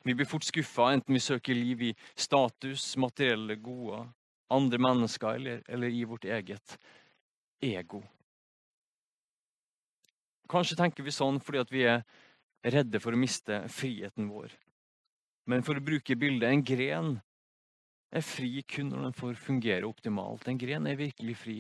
Vi 0.03 0.15
blir 0.15 0.29
fort 0.29 0.47
skuffa 0.47 0.93
enten 0.95 1.15
vi 1.15 1.21
søker 1.21 1.55
liv 1.55 1.83
i 1.91 1.91
status, 2.15 2.95
materielle 2.97 3.59
gode, 3.61 4.01
andre 4.51 4.81
mennesker 4.81 5.37
eller, 5.37 5.63
eller 5.69 5.93
i 5.93 6.05
vårt 6.09 6.25
eget 6.25 6.79
ego. 7.61 8.01
Kanskje 10.51 10.79
tenker 10.81 11.07
vi 11.07 11.15
sånn 11.15 11.39
fordi 11.45 11.67
vi 11.71 11.85
er 11.87 12.03
redde 12.65 13.01
for 13.01 13.15
å 13.15 13.21
miste 13.21 13.63
friheten 13.73 14.29
vår. 14.33 14.53
Men 15.51 15.65
for 15.67 15.79
å 15.79 15.85
bruke 15.85 16.17
bildet 16.19 16.51
en 16.51 16.65
gren 16.65 17.13
er 18.11 18.25
fri 18.27 18.65
kun 18.67 18.91
når 18.91 19.07
den 19.07 19.17
får 19.21 19.39
fungere 19.39 19.89
optimalt. 19.89 20.49
En 20.49 20.59
gren 20.59 20.89
er 20.91 20.99
virkelig 20.99 21.37
fri 21.39 21.59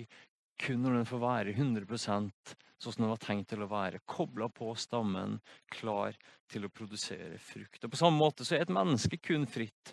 kun 0.60 0.84
når 0.84 1.00
den 1.00 1.08
får 1.08 1.22
være 1.22 1.54
100% 1.56 2.54
sånn 2.80 2.94
som 2.94 3.04
den 3.04 3.12
var 3.12 3.20
tenkt 3.20 3.50
til 3.52 3.64
å 3.64 3.68
være. 3.70 4.02
Kobla 4.08 4.48
på 4.52 4.72
stammen, 4.78 5.38
klar 5.72 6.16
til 6.50 6.64
å 6.64 6.72
produsere 6.72 7.38
frukt. 7.42 7.84
Og 7.84 7.92
På 7.92 8.00
samme 8.00 8.20
måte 8.20 8.46
så 8.46 8.56
er 8.56 8.64
et 8.64 8.72
menneske 8.72 9.20
kun 9.20 9.46
fritt 9.48 9.92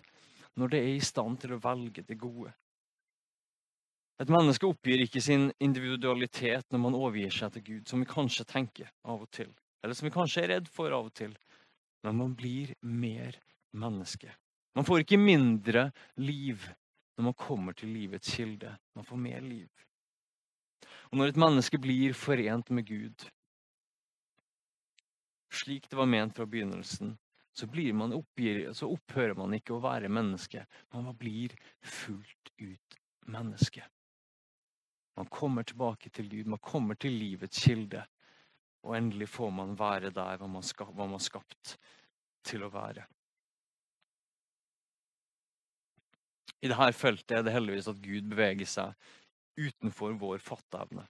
når 0.58 0.72
det 0.72 0.80
er 0.80 0.94
i 0.96 1.04
stand 1.04 1.38
til 1.42 1.54
å 1.54 1.60
velge 1.62 2.02
det 2.08 2.16
gode. 2.18 2.54
Et 4.18 4.30
menneske 4.32 4.66
oppgir 4.66 5.04
ikke 5.04 5.22
sin 5.22 5.46
individualitet 5.62 6.72
når 6.74 6.80
man 6.82 6.96
overgir 6.98 7.34
seg 7.34 7.52
til 7.54 7.66
Gud, 7.68 7.84
som 7.86 8.02
vi 8.02 8.08
kanskje 8.10 8.48
tenker 8.48 8.88
av 9.06 9.22
og 9.22 9.30
til, 9.30 9.52
eller 9.84 9.94
som 9.94 10.08
vi 10.08 10.14
kanskje 10.14 10.42
er 10.42 10.52
redd 10.56 10.70
for 10.74 10.90
av 10.96 11.06
og 11.06 11.14
til. 11.14 11.36
Men 12.02 12.18
man 12.18 12.34
blir 12.38 12.72
mer 12.82 13.38
menneske. 13.78 14.32
Man 14.74 14.86
får 14.86 15.04
ikke 15.04 15.20
mindre 15.20 15.88
liv 16.18 16.66
når 17.18 17.28
man 17.28 17.38
kommer 17.38 17.76
til 17.78 17.92
livets 17.94 18.34
kilde. 18.34 18.72
Man 18.94 19.06
får 19.06 19.22
mer 19.22 19.46
liv. 19.46 19.86
Og 21.10 21.18
når 21.18 21.32
et 21.32 21.40
menneske 21.40 21.80
blir 21.80 22.16
forent 22.16 22.70
med 22.74 22.86
Gud, 22.88 23.24
slik 25.48 25.88
det 25.88 25.98
var 25.98 26.10
ment 26.10 26.36
fra 26.36 26.46
begynnelsen, 26.46 27.16
så, 27.58 27.66
man 27.92 28.12
oppgir, 28.14 28.68
så 28.72 28.86
opphører 28.86 29.34
man 29.34 29.54
ikke 29.56 29.74
å 29.74 29.82
være 29.82 30.08
menneske. 30.08 30.62
Man 30.94 31.08
blir 31.18 31.56
fullt 31.82 32.52
ut 32.60 32.98
menneske. 33.26 33.82
Man 35.18 35.26
kommer 35.26 35.66
tilbake 35.66 36.12
til 36.14 36.28
Gud, 36.30 36.46
man 36.46 36.62
kommer 36.62 36.94
til 36.94 37.16
livets 37.18 37.58
kilde. 37.64 38.04
Og 38.86 38.94
endelig 38.94 39.26
får 39.32 39.50
man 39.50 39.74
være 39.78 40.12
der 40.14 40.38
hva 40.38 40.46
man, 40.46 40.62
skap, 40.62 40.92
hva 40.94 41.08
man 41.10 41.18
skapt 41.18 41.74
til 42.46 42.62
å 42.62 42.70
være. 42.70 43.08
I 46.62 46.70
dette 46.70 46.92
feltet 46.94 47.34
er 47.40 47.42
det 47.46 47.54
heldigvis 47.54 47.90
at 47.90 47.98
Gud 48.02 48.30
beveger 48.30 48.70
seg 48.70 49.10
utenfor 49.58 50.16
vår 50.20 50.42
fatteevne. 50.44 51.04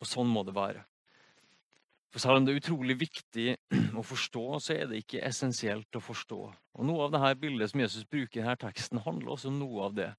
Og 0.00 0.08
sånn 0.08 0.30
må 0.30 0.42
det 0.46 0.54
være. 0.56 0.84
For 2.14 2.22
selv 2.22 2.38
om 2.38 2.44
det 2.46 2.54
er 2.54 2.60
utrolig 2.60 2.94
viktig 3.00 3.46
å 3.98 4.02
forstå, 4.06 4.44
så 4.62 4.76
er 4.76 4.90
det 4.90 5.00
ikke 5.02 5.22
essensielt 5.26 5.98
å 5.98 6.02
forstå. 6.02 6.40
Og 6.78 6.86
Noe 6.86 7.08
av 7.08 7.14
dette 7.14 7.40
bildet 7.42 7.72
som 7.72 7.82
Jesus 7.82 8.06
bruker 8.06 8.38
i 8.38 8.44
denne 8.44 8.60
teksten, 8.60 9.02
handler 9.02 9.34
også 9.34 9.50
om 9.50 9.58
noe 9.58 9.88
av 9.88 9.96
det. 9.96 10.12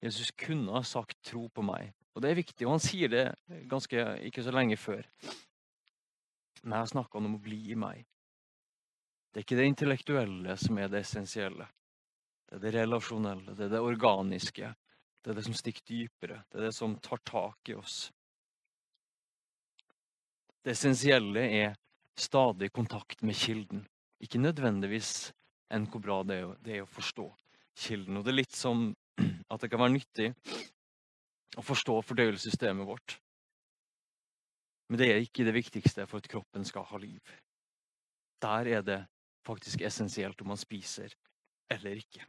Jesus 0.00 0.30
kunne 0.30 0.72
ha 0.72 0.82
sagt 0.86 1.18
'tro 1.26 1.48
på 1.48 1.62
meg'. 1.66 1.92
Og 2.14 2.22
Det 2.22 2.30
er 2.30 2.38
viktig, 2.38 2.66
og 2.66 2.72
han 2.76 2.84
sier 2.84 3.08
det 3.08 3.34
ganske 3.68 4.06
ikke 4.26 4.42
så 4.42 4.54
lenge 4.54 4.76
før. 4.76 5.02
Men 6.62 6.78
jeg 6.78 6.92
snakker 6.94 7.18
om 7.18 7.34
å 7.34 7.42
bli 7.42 7.72
i 7.72 7.74
meg. 7.74 8.06
Det 9.30 9.40
er 9.40 9.44
ikke 9.46 9.56
det 9.56 9.68
intellektuelle 9.70 10.56
som 10.56 10.78
er 10.78 10.88
det 10.88 11.00
essensielle. 11.00 11.66
Det 12.46 12.56
er 12.58 12.64
det 12.64 12.74
relasjonelle, 12.74 13.54
det 13.54 13.66
er 13.66 13.74
det 13.74 13.80
organiske. 13.80 14.74
Det 15.20 15.32
er 15.32 15.36
det 15.36 15.44
som 15.44 15.56
stikker 15.56 15.84
dypere. 15.88 16.40
Det 16.48 16.60
er 16.60 16.68
det 16.68 16.76
som 16.76 16.96
tar 17.04 17.20
tak 17.28 17.68
i 17.68 17.76
oss. 17.76 18.08
Det 20.64 20.72
essensielle 20.74 21.44
er 21.60 21.76
stadig 22.20 22.70
kontakt 22.72 23.22
med 23.24 23.36
kilden. 23.36 23.84
Ikke 24.20 24.40
nødvendigvis 24.40 25.30
enn 25.72 25.86
hvor 25.88 26.02
bra 26.04 26.18
det 26.26 26.40
er, 26.40 26.56
det 26.64 26.74
er, 26.76 26.84
å 26.84 26.90
forstå 26.90 27.26
kilden. 27.84 28.18
Og 28.18 28.26
det 28.26 28.32
er 28.32 28.40
litt 28.42 28.56
som 28.56 28.90
at 29.52 29.62
det 29.62 29.70
kan 29.72 29.80
være 29.80 29.96
nyttig 29.96 30.32
å 31.58 31.64
forstå 31.64 32.00
fordøyelsessystemet 32.08 32.88
vårt. 32.88 33.16
Men 34.90 35.00
det 35.00 35.08
er 35.12 35.22
ikke 35.22 35.46
det 35.46 35.54
viktigste 35.54 36.06
for 36.10 36.20
at 36.20 36.28
kroppen 36.30 36.66
skal 36.66 36.86
ha 36.90 37.00
liv. 37.00 37.22
Der 38.42 38.68
er 38.78 38.84
det 38.84 39.00
faktisk 39.46 39.84
essensielt 39.86 40.40
om 40.42 40.52
man 40.52 40.60
spiser 40.60 41.12
eller 41.70 42.00
ikke. 42.00 42.24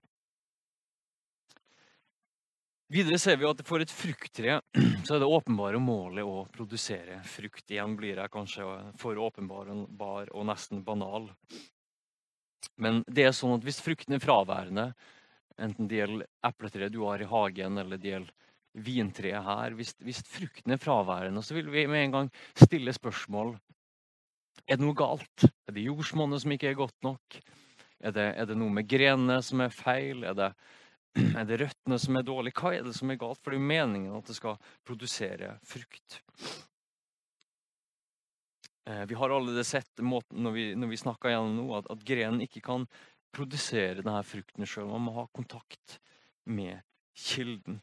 Videre 2.92 3.16
ser 3.24 3.38
vi 3.40 3.48
at 3.48 3.62
for 3.64 3.80
et 3.80 3.92
frukttre 3.94 4.58
så 5.08 5.16
er 5.16 5.22
det 5.22 5.28
åpenbare 5.32 5.80
målet 5.80 6.28
å 6.28 6.44
produsere 6.52 7.22
frukt. 7.24 7.64
Igjen 7.72 7.94
blir 7.96 8.20
jeg 8.20 8.34
kanskje 8.34 8.66
for 9.00 9.22
åpenbar 9.22 9.70
og 9.72 10.44
nesten 10.50 10.82
banal. 10.84 11.30
Men 12.76 13.00
det 13.08 13.30
er 13.30 13.36
sånn 13.38 13.56
at 13.56 13.64
hvis 13.64 13.80
frukten 13.84 14.18
er 14.18 14.24
fraværende, 14.24 14.90
enten 15.62 15.88
det 15.88 16.02
gjelder 16.02 16.28
epletreet 16.50 16.92
du 16.92 17.00
har 17.06 17.24
i 17.24 17.30
hagen, 17.32 17.80
eller 17.80 18.02
det 18.02 18.12
gjelder 18.12 18.36
vintreet 18.72 19.44
her 19.44 19.74
hvis, 19.76 19.96
hvis, 20.04 20.22
frukten 20.28 20.76
er 20.76 20.80
fraværende, 20.80 21.44
så 21.44 21.56
vil 21.56 21.72
vi 21.72 21.86
med 21.92 22.06
en 22.06 22.18
gang 22.18 22.30
stille 22.60 22.92
spørsmål 22.96 23.56
Er 24.68 24.78
det 24.78 24.84
noe 24.84 24.96
galt. 24.96 25.48
Er 25.68 25.76
det 25.76 25.88
jordsmonnet 25.88 26.44
som 26.44 26.52
ikke 26.54 26.70
er 26.74 26.80
godt 26.80 27.08
nok? 27.08 27.40
Er 28.04 28.12
det, 28.16 28.30
er 28.36 28.52
det 28.52 28.60
noe 28.60 28.72
med 28.74 28.88
grenene 28.92 29.40
som 29.44 29.64
er 29.64 29.72
feil? 29.72 30.24
Er 30.28 30.36
det 30.36 30.52
er 31.40 31.48
det 31.48 31.60
røttene 31.60 31.98
som 32.00 32.18
er 32.18 32.26
dårlige? 32.28 32.56
Hva 32.62 32.74
er 32.76 32.86
det 32.88 32.96
som 32.96 33.12
er 33.12 33.20
galt? 33.20 33.42
For 33.42 33.52
det 33.52 33.60
er 33.60 33.64
jo 33.64 33.72
meningen 33.74 34.16
at 34.16 34.30
det 34.30 34.38
skal 34.38 34.60
produsere 34.88 35.58
frukt. 35.68 36.22
Eh, 38.88 39.04
vi 39.10 39.18
har 39.20 39.30
allerede 39.30 39.66
sett 39.68 40.04
måten 40.04 40.44
når 40.46 40.56
vi, 40.56 40.66
når 40.76 40.94
vi 40.94 41.02
snakker 41.02 41.34
gjennom 41.34 41.58
nå, 41.60 41.68
at, 41.80 41.90
at 41.92 42.06
grenen 42.08 42.44
ikke 42.46 42.64
kan 42.66 42.88
produsere 43.36 44.00
denne 44.00 44.22
frukten 44.28 44.68
sjøl. 44.68 44.88
Man 44.92 45.08
må 45.08 45.16
ha 45.20 45.28
kontakt 45.36 46.00
med 46.48 46.80
kilden. 47.18 47.82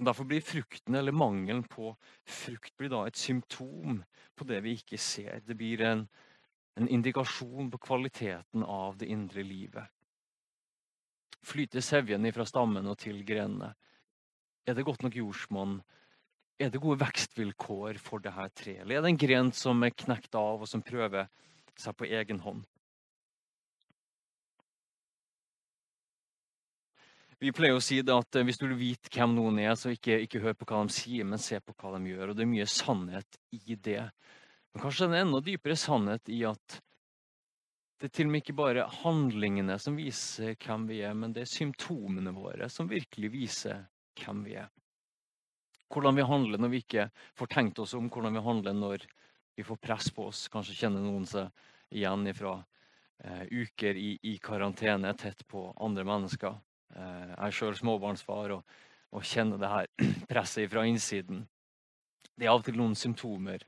Derfor 0.00 0.24
blir 0.24 0.42
frukten, 0.42 0.96
eller 0.96 1.12
mangelen 1.12 1.62
på 1.68 1.92
frukt, 2.24 2.72
blir 2.80 2.90
da 2.90 3.04
et 3.06 3.20
symptom 3.20 4.00
på 4.34 4.46
det 4.48 4.62
vi 4.64 4.78
ikke 4.80 4.98
ser. 4.98 5.42
Det 5.44 5.56
blir 5.60 5.82
en, 5.84 6.06
en 6.80 6.88
indikasjon 6.88 7.68
på 7.70 7.82
kvaliteten 7.84 8.64
av 8.64 8.96
det 8.98 9.10
indre 9.12 9.44
livet 9.44 9.99
flyter 11.46 11.84
sevjen 11.84 12.28
fra 12.34 12.46
stammen 12.48 12.88
og 12.90 12.98
til 13.00 13.22
grenene? 13.26 13.72
Er 14.68 14.76
det 14.76 14.84
godt 14.86 15.04
nok 15.04 15.16
jordsmonn? 15.16 15.78
Er 16.60 16.68
det 16.68 16.82
gode 16.82 17.00
vekstvilkår 17.00 18.00
for 18.02 18.20
dette 18.20 18.50
treet? 18.60 18.82
Eller 18.82 18.98
er 18.98 19.06
det 19.06 19.14
en 19.14 19.22
gren 19.22 19.52
som 19.56 19.80
er 19.82 19.96
knekt 19.96 20.36
av, 20.36 20.60
og 20.60 20.68
som 20.68 20.84
prøver 20.84 21.30
seg 21.80 21.96
på 21.96 22.10
egen 22.10 22.42
hånd? 22.44 22.66
Vi 27.40 27.54
pleier 27.56 27.78
å 27.78 27.80
si 27.80 28.02
at 28.04 28.36
eh, 28.36 28.44
hvis 28.44 28.58
du 28.60 28.66
vil 28.66 28.76
vite 28.76 29.08
hvem 29.14 29.32
noen 29.32 29.62
er, 29.62 29.72
så 29.72 29.94
ikke, 29.94 30.18
ikke 30.26 30.42
hør 30.42 30.58
på 30.60 30.66
hva 30.68 30.82
de 30.84 30.92
sier, 30.92 31.24
men 31.24 31.40
se 31.40 31.56
på 31.64 31.72
hva 31.72 31.94
de 31.96 32.10
gjør. 32.12 32.32
Og 32.32 32.36
det 32.36 32.44
er 32.44 32.50
mye 32.50 32.66
sannhet 32.68 33.38
i 33.56 33.78
det. 33.80 34.02
Men 34.74 34.82
kanskje 34.82 35.06
det 35.08 35.16
er 35.16 35.22
en 35.22 35.28
enda 35.30 35.40
dypere 35.46 35.76
sannhet 35.80 36.28
i 36.28 36.42
at 36.50 36.76
det 38.00 38.08
er 38.08 38.12
til 38.16 38.30
og 38.30 38.32
med 38.32 38.40
ikke 38.40 38.56
bare 38.56 38.86
handlingene 39.02 39.74
som 39.82 39.98
viser 39.98 40.54
hvem 40.64 40.86
vi 40.88 41.02
er, 41.04 41.12
men 41.12 41.34
det 41.36 41.44
er 41.44 41.50
symptomene 41.50 42.32
våre 42.32 42.70
som 42.72 42.88
virkelig 42.88 43.28
viser 43.34 43.82
hvem 44.22 44.40
vi 44.46 44.54
er. 44.56 44.70
Hvordan 45.92 46.16
vi 46.16 46.24
handler 46.24 46.62
når 46.62 46.72
vi 46.72 46.80
ikke 46.80 47.10
får 47.36 47.50
tenkt 47.52 47.80
oss 47.82 47.92
om, 47.98 48.08
hvordan 48.08 48.38
vi 48.38 48.44
handler 48.46 48.78
når 48.78 49.04
vi 49.58 49.66
får 49.68 49.76
press 49.84 50.08
på 50.16 50.30
oss. 50.30 50.46
Kanskje 50.48 50.78
kjenner 50.78 51.04
noen 51.04 51.26
seg 51.28 51.50
igjen 51.92 52.24
fra 52.38 52.54
eh, 53.20 53.44
uker 53.50 53.98
i, 54.00 54.14
i, 54.22 54.38
karantene 54.40 55.12
tett 55.20 55.44
på 55.50 55.66
andre 55.76 56.06
mennesker. 56.08 56.56
Jeg 56.94 57.36
er 57.36 57.54
sjøl 57.54 57.76
småbarnsfar 57.76 58.54
og, 58.56 58.78
og, 59.12 59.26
kjenner 59.26 59.60
det 59.60 59.74
her 59.74 59.90
presset 60.30 60.72
fra 60.72 60.86
innsiden. 60.88 61.44
Det 62.32 62.48
er 62.48 62.54
av 62.54 62.62
og 62.62 62.66
til 62.70 62.80
noen 62.80 62.96
symptomer 62.96 63.60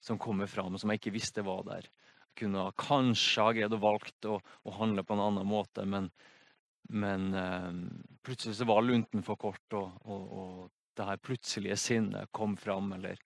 som 0.00 0.16
kommer 0.16 0.48
fram 0.48 0.80
som 0.80 0.88
jeg 0.90 1.02
ikke 1.02 1.16
visste 1.18 1.44
var 1.44 1.66
der. 1.68 1.90
Kunne 2.36 2.68
kanskje 2.76 3.44
ha 3.44 3.52
greid 3.56 3.74
å 3.74 3.80
valgt 3.80 4.28
å, 4.28 4.38
å, 4.40 4.74
handle 4.76 5.04
på 5.06 5.16
en 5.16 5.24
annen 5.24 5.48
måte, 5.48 5.86
men, 5.88 6.10
men 6.92 7.30
eh, 7.34 7.70
plutselig 8.26 8.58
så 8.58 8.68
var 8.68 8.84
lunten 8.84 9.24
for 9.24 9.40
kort, 9.40 9.64
og, 9.78 9.96
og, 10.04 10.26
og 10.36 10.96
det 10.96 11.08
her 11.08 11.20
plutselige 11.20 11.76
sinnet 11.80 12.32
kom 12.36 12.56
fram. 12.60 12.92
Eller, 12.96 13.20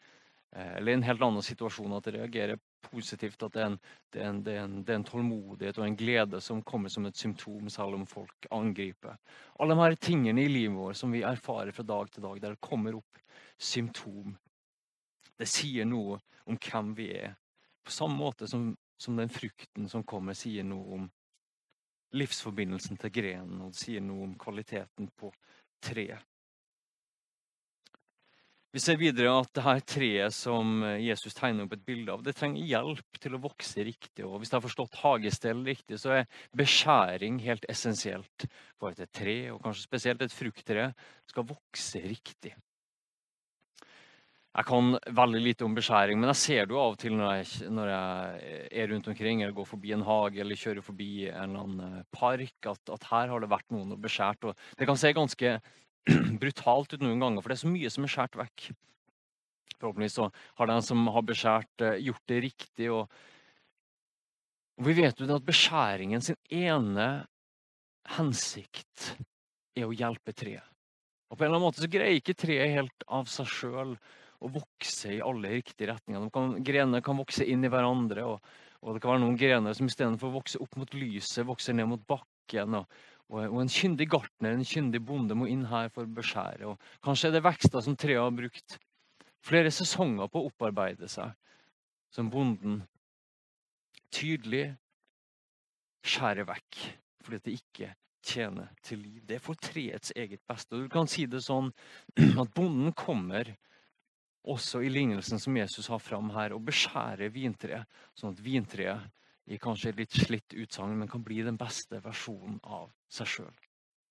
eh, 0.53 0.77
eller 0.79 0.95
en 0.95 1.07
helt 1.07 1.23
annen 1.27 1.47
situasjon, 1.47 1.97
at 1.97 2.07
det 2.07 2.17
reagerer 2.19 2.61
positivt. 2.91 3.43
At 3.43 3.55
det 3.55 3.63
er, 3.63 3.71
en, 3.71 3.79
det, 4.11 4.21
er 4.21 4.29
en, 4.29 4.43
det, 4.45 4.55
er 4.55 4.63
en, 4.65 4.77
det 4.83 4.95
er, 4.95 5.01
en, 5.01 5.09
tålmodighet 5.09 5.81
og 5.81 5.87
en 5.87 5.99
glede 5.99 6.43
som 6.45 6.63
kommer 6.67 6.93
som 6.93 7.07
et 7.09 7.19
symptom, 7.19 7.71
selv 7.73 7.99
om 7.99 8.07
folk 8.09 8.49
angriper. 8.55 9.19
Alle 9.59 9.77
de 9.77 9.85
her 9.85 9.99
tingene 10.01 10.45
i 10.45 10.53
livet 10.53 10.79
vårt 10.79 11.01
som 11.01 11.13
vi 11.15 11.25
erfarer 11.27 11.75
fra 11.77 11.87
dag 11.87 12.11
til 12.13 12.27
dag, 12.27 12.43
der 12.43 12.57
det 12.57 12.65
kommer 12.65 12.99
opp 13.01 13.21
symptom. 13.61 14.37
Det 15.41 15.49
sier 15.49 15.89
noe 15.89 16.21
om 16.49 16.59
hvem 16.61 16.95
vi 16.97 17.11
er. 17.17 17.37
På 17.85 17.93
samme 17.95 18.19
måte 18.21 18.49
som, 18.51 18.71
som 19.01 19.17
den 19.17 19.33
frukten 19.33 19.89
som 19.89 20.05
kommer, 20.05 20.37
sier 20.37 20.67
noe 20.67 20.99
om 20.99 21.07
livsforbindelsen 22.17 22.99
til 23.01 23.13
grenen, 23.15 23.63
og 23.65 23.73
det 23.73 23.81
sier 23.81 24.03
noe 24.05 24.27
om 24.27 24.35
kvaliteten 24.39 25.09
på 25.17 25.31
treet. 25.85 26.27
Vi 28.71 28.79
ser 28.79 29.01
videre 29.01 29.33
at 29.35 29.49
det 29.57 29.63
her 29.65 29.81
treet 29.83 30.35
som 30.35 30.85
Jesus 31.03 31.35
tegner 31.35 31.67
opp 31.67 31.73
et 31.75 31.83
bilde 31.83 32.13
av, 32.15 32.21
det 32.23 32.37
trenger 32.39 32.69
hjelp 32.71 33.19
til 33.19 33.35
å 33.35 33.41
vokse 33.43 33.83
riktig. 33.83 34.23
og 34.23 34.37
Hvis 34.39 34.53
jeg 34.53 34.61
har 34.61 34.67
forstått 34.69 35.01
hagestell 35.01 35.65
riktig, 35.67 35.99
så 35.99 36.21
er 36.21 36.29
beskjæring 36.55 37.41
helt 37.43 37.67
essensielt 37.73 38.47
for 38.79 38.93
at 38.93 39.03
et 39.03 39.11
tre, 39.11 39.37
og 39.51 39.59
kanskje 39.65 39.89
spesielt 39.89 40.23
et 40.23 40.35
frukttre, 40.35 40.93
skal 41.27 41.49
vokse 41.51 42.05
riktig. 42.05 42.55
Jeg 44.51 44.67
kan 44.67 44.97
veldig 45.15 45.41
lite 45.45 45.63
om 45.63 45.75
beskjæring, 45.77 46.19
men 46.19 46.33
jeg 46.33 46.41
ser 46.41 46.65
det 46.67 46.75
jo 46.75 46.81
av 46.83 46.97
og 46.97 46.99
til 46.99 47.15
når 47.15 47.37
jeg, 47.39 47.69
når 47.71 47.91
jeg, 47.93 48.71
er 48.83 48.89
rundt 48.91 49.09
omkring 49.13 49.43
eller 49.45 49.55
går 49.55 49.69
forbi 49.71 49.93
en 49.95 50.03
hage 50.03 50.41
eller 50.43 50.59
kjører 50.59 50.83
forbi 50.83 51.11
en 51.29 51.37
eller 51.45 51.61
annen 51.61 51.99
eh, 52.01 52.09
park, 52.11 52.57
at, 52.67 52.83
at 52.97 53.07
her 53.13 53.31
har 53.31 53.45
det 53.45 53.51
vært 53.53 53.69
noen 53.71 53.95
og 53.95 54.01
beskjært. 54.03 54.49
Og 54.51 54.81
det 54.81 54.89
kan 54.91 54.99
se 54.99 55.13
ganske 55.15 55.53
brutalt 56.43 56.97
ut 56.97 57.05
noen 57.05 57.23
ganger, 57.23 57.45
for 57.45 57.53
det 57.53 57.61
er 57.61 57.63
så 57.63 57.71
mye 57.71 57.93
som 57.95 58.07
er 58.07 58.11
skåret 58.17 58.39
vekk. 58.41 58.65
Forhåpentligvis 59.77 60.19
så 60.19 60.27
har 60.59 60.71
den 60.73 60.83
som 60.89 61.07
har 61.15 61.27
beskjært, 61.31 61.87
eh, 61.87 62.01
gjort 62.09 62.33
det 62.35 62.43
riktig. 62.49 62.89
Og, 62.91 63.21
og 64.81 64.89
vi 64.89 64.97
vet 64.99 65.23
jo 65.23 65.31
at 65.31 65.47
beskjæringen 65.47 66.27
sin 66.27 66.41
ene 66.51 67.11
hensikt 68.17 69.13
er 69.79 69.87
å 69.87 69.95
hjelpe 69.95 70.35
treet. 70.35 70.67
Og 71.31 71.39
på 71.39 71.45
en 71.45 71.53
eller 71.53 71.61
annen 71.61 71.71
måte 71.71 71.85
så 71.85 71.91
greier 71.93 72.19
ikke 72.19 72.35
treet 72.35 72.75
helt 72.75 73.07
av 73.07 73.31
seg 73.31 73.47
sjøl 73.47 73.95
å 74.41 74.51
vokse 74.55 75.15
i 75.17 75.23
alle 75.25 75.55
riktige 75.59 75.91
retninger. 75.93 76.29
Kan, 76.35 76.57
grenene 76.65 77.03
kan 77.05 77.19
vokse 77.21 77.45
inn 77.45 77.65
i 77.67 77.71
hverandre, 77.73 78.27
og, 78.27 78.53
og 78.81 78.97
det 78.97 79.03
kan 79.03 79.15
være 79.15 79.25
noen 79.25 79.39
grener 79.41 79.77
som 79.77 79.89
istedenfor 79.91 80.31
å 80.31 80.39
vokse 80.39 80.61
opp 80.63 80.79
mot 80.81 80.95
lyset, 80.97 81.47
vokser 81.49 81.77
ned 81.77 81.91
mot 81.91 82.05
bakken. 82.09 82.79
Og, 82.81 83.01
og, 83.31 83.59
en 83.63 83.73
kyndig 83.73 84.09
gartner, 84.13 84.57
en 84.57 84.67
kyndig 84.67 85.03
bonde, 85.07 85.37
må 85.37 85.49
inn 85.51 85.67
her 85.71 85.93
for 85.93 86.09
å 86.09 86.15
beskjære. 86.21 86.73
Og 86.73 87.05
kanskje 87.05 87.31
er 87.31 87.37
det 87.37 87.45
vekster 87.47 87.85
som 87.85 87.99
treet 88.01 88.23
har 88.23 88.35
brukt 88.35 88.79
flere 89.45 89.73
sesonger 89.73 90.29
på 90.29 90.41
å 90.41 90.51
opparbeide 90.51 91.09
seg, 91.09 91.33
som 92.13 92.29
bonden 92.33 92.83
tydelig 94.11 94.67
skjærer 96.05 96.49
vekk 96.49 96.79
fordi 97.21 97.39
det 97.45 97.53
ikke 97.59 97.91
tjener 98.25 98.71
til 98.85 99.03
liv. 99.05 99.21
Det 99.29 99.37
er 99.37 99.43
for 99.45 99.59
treets 99.61 100.13
eget 100.17 100.41
beste. 100.49 100.75
Og 100.77 100.87
du 100.87 100.93
kan 100.93 101.09
si 101.09 101.27
det 101.31 101.43
sånn 101.45 101.71
at 102.43 102.53
bonden 102.57 102.95
kommer 102.97 103.53
også 104.49 104.81
i 104.83 104.91
lignelsen 104.93 105.41
som 105.41 105.57
Jesus 105.57 105.89
har 105.93 106.01
fram 106.01 106.31
her, 106.35 106.55
å 106.55 106.63
beskjære 106.65 107.29
vintreet, 107.35 107.89
sånn 108.17 108.33
at 108.35 108.45
vintreet 108.45 109.51
i 109.51 109.59
kanskje 109.61 109.93
litt 109.99 110.15
slitt 110.15 110.55
utsagn, 110.55 110.97
men 110.97 111.11
kan 111.11 111.25
bli 111.25 111.43
den 111.45 111.59
beste 111.61 112.01
versjonen 112.05 112.61
av 112.63 112.91
seg 113.11 113.29
sjøl. 113.29 113.61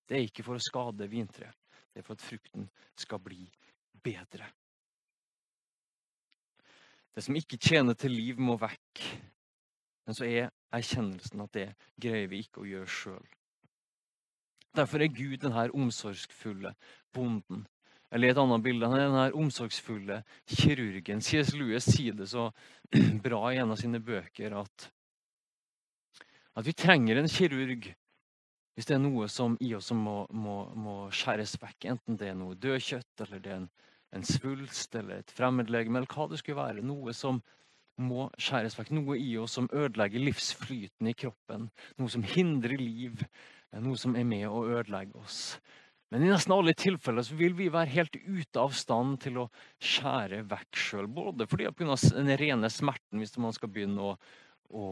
Det 0.10 0.18
er 0.18 0.28
ikke 0.28 0.46
for 0.46 0.60
å 0.60 0.64
skade 0.64 1.08
vintreet, 1.10 1.56
det 1.94 2.02
er 2.02 2.06
for 2.06 2.18
at 2.18 2.26
frukten 2.26 2.70
skal 2.98 3.22
bli 3.24 3.46
bedre. 4.04 4.50
Det 7.16 7.26
som 7.26 7.36
ikke 7.36 7.60
tjener 7.60 7.98
til 7.98 8.14
liv, 8.14 8.38
må 8.40 8.56
vekk. 8.60 9.02
Men 10.06 10.18
så 10.18 10.26
er 10.26 10.54
erkjennelsen 10.74 11.42
at 11.44 11.54
det 11.58 11.68
greier 12.02 12.30
vi 12.30 12.44
ikke 12.46 12.64
å 12.64 12.70
gjøre 12.70 12.94
sjøl. 12.94 13.26
Derfor 14.78 15.02
er 15.02 15.12
Gud 15.14 15.42
denne 15.42 15.66
omsorgsfulle 15.74 16.76
bonden 17.16 17.66
eller 18.12 18.30
i 18.30 18.34
et 18.34 18.42
annet 18.42 18.66
bilde. 18.66 18.90
Han 18.90 19.00
er 19.00 19.08
den 19.08 19.20
her 19.20 19.38
omsorgsfulle 19.38 20.22
kirurgen. 20.50 21.22
C.S. 21.22 21.54
Lewis 21.58 21.90
sier 21.90 22.18
det 22.18 22.30
så 22.32 22.50
bra 23.26 23.42
i 23.52 23.60
en 23.62 23.74
av 23.76 23.80
sine 23.82 24.02
bøker 24.02 24.56
at, 24.60 24.90
at 26.58 26.66
vi 26.66 26.76
trenger 26.78 27.22
en 27.22 27.32
kirurg 27.32 27.92
hvis 28.80 28.88
det 28.88 28.96
er 28.96 29.02
noe 29.04 29.26
som 29.28 29.58
i 29.60 29.74
oss 29.76 29.90
som 29.92 30.00
må, 30.00 30.22
må, 30.32 30.54
må 30.80 30.94
skjæres 31.12 31.58
vekk. 31.60 31.90
Enten 31.92 32.16
det 32.16 32.30
er 32.32 32.38
noe 32.40 32.56
dødkjøtt, 32.56 33.26
eller 33.26 33.42
det 33.44 33.52
er 33.52 33.58
en, 33.58 33.66
en 34.16 34.24
svulst 34.24 34.96
eller 34.96 35.20
et 35.20 35.34
fremmedlegeme, 35.36 36.00
eller 36.00 36.14
hva 36.14 36.30
det 36.32 36.40
skulle 36.40 36.62
være. 36.62 36.86
Noe 36.88 37.12
som 37.12 37.42
må 38.00 38.30
skjæres 38.40 38.78
vekk. 38.80 38.94
Noe 38.96 39.18
i 39.20 39.34
oss 39.42 39.58
som 39.60 39.68
ødelegger 39.76 40.24
livsflyten 40.24 41.12
i 41.12 41.16
kroppen. 41.26 41.68
Noe 42.00 42.14
som 42.14 42.24
hindrer 42.24 42.80
liv. 42.80 43.20
Noe 43.84 44.00
som 44.00 44.16
er 44.16 44.24
med 44.32 44.48
å 44.48 44.64
ødelegge 44.78 45.20
oss. 45.20 45.42
Men 46.10 46.24
i 46.24 46.30
nesten 46.32 46.54
alle 46.56 46.74
tilfeller 46.74 47.26
så 47.26 47.36
vil 47.38 47.54
vi 47.54 47.68
være 47.70 47.94
helt 47.94 48.16
ute 48.18 48.62
av 48.62 48.74
stand 48.74 49.20
til 49.22 49.44
å 49.44 49.50
skjære 49.78 50.42
vekk 50.50 50.80
sjøl. 50.84 51.10
Både 51.14 51.46
fordi 51.50 51.70
pga. 51.70 51.98
den 52.16 52.32
rene 52.42 52.70
smerten 52.74 53.22
hvis 53.22 53.38
man 53.38 53.54
skal 53.54 53.70
begynne 53.70 54.08
å, 54.08 54.16
å, 54.74 54.86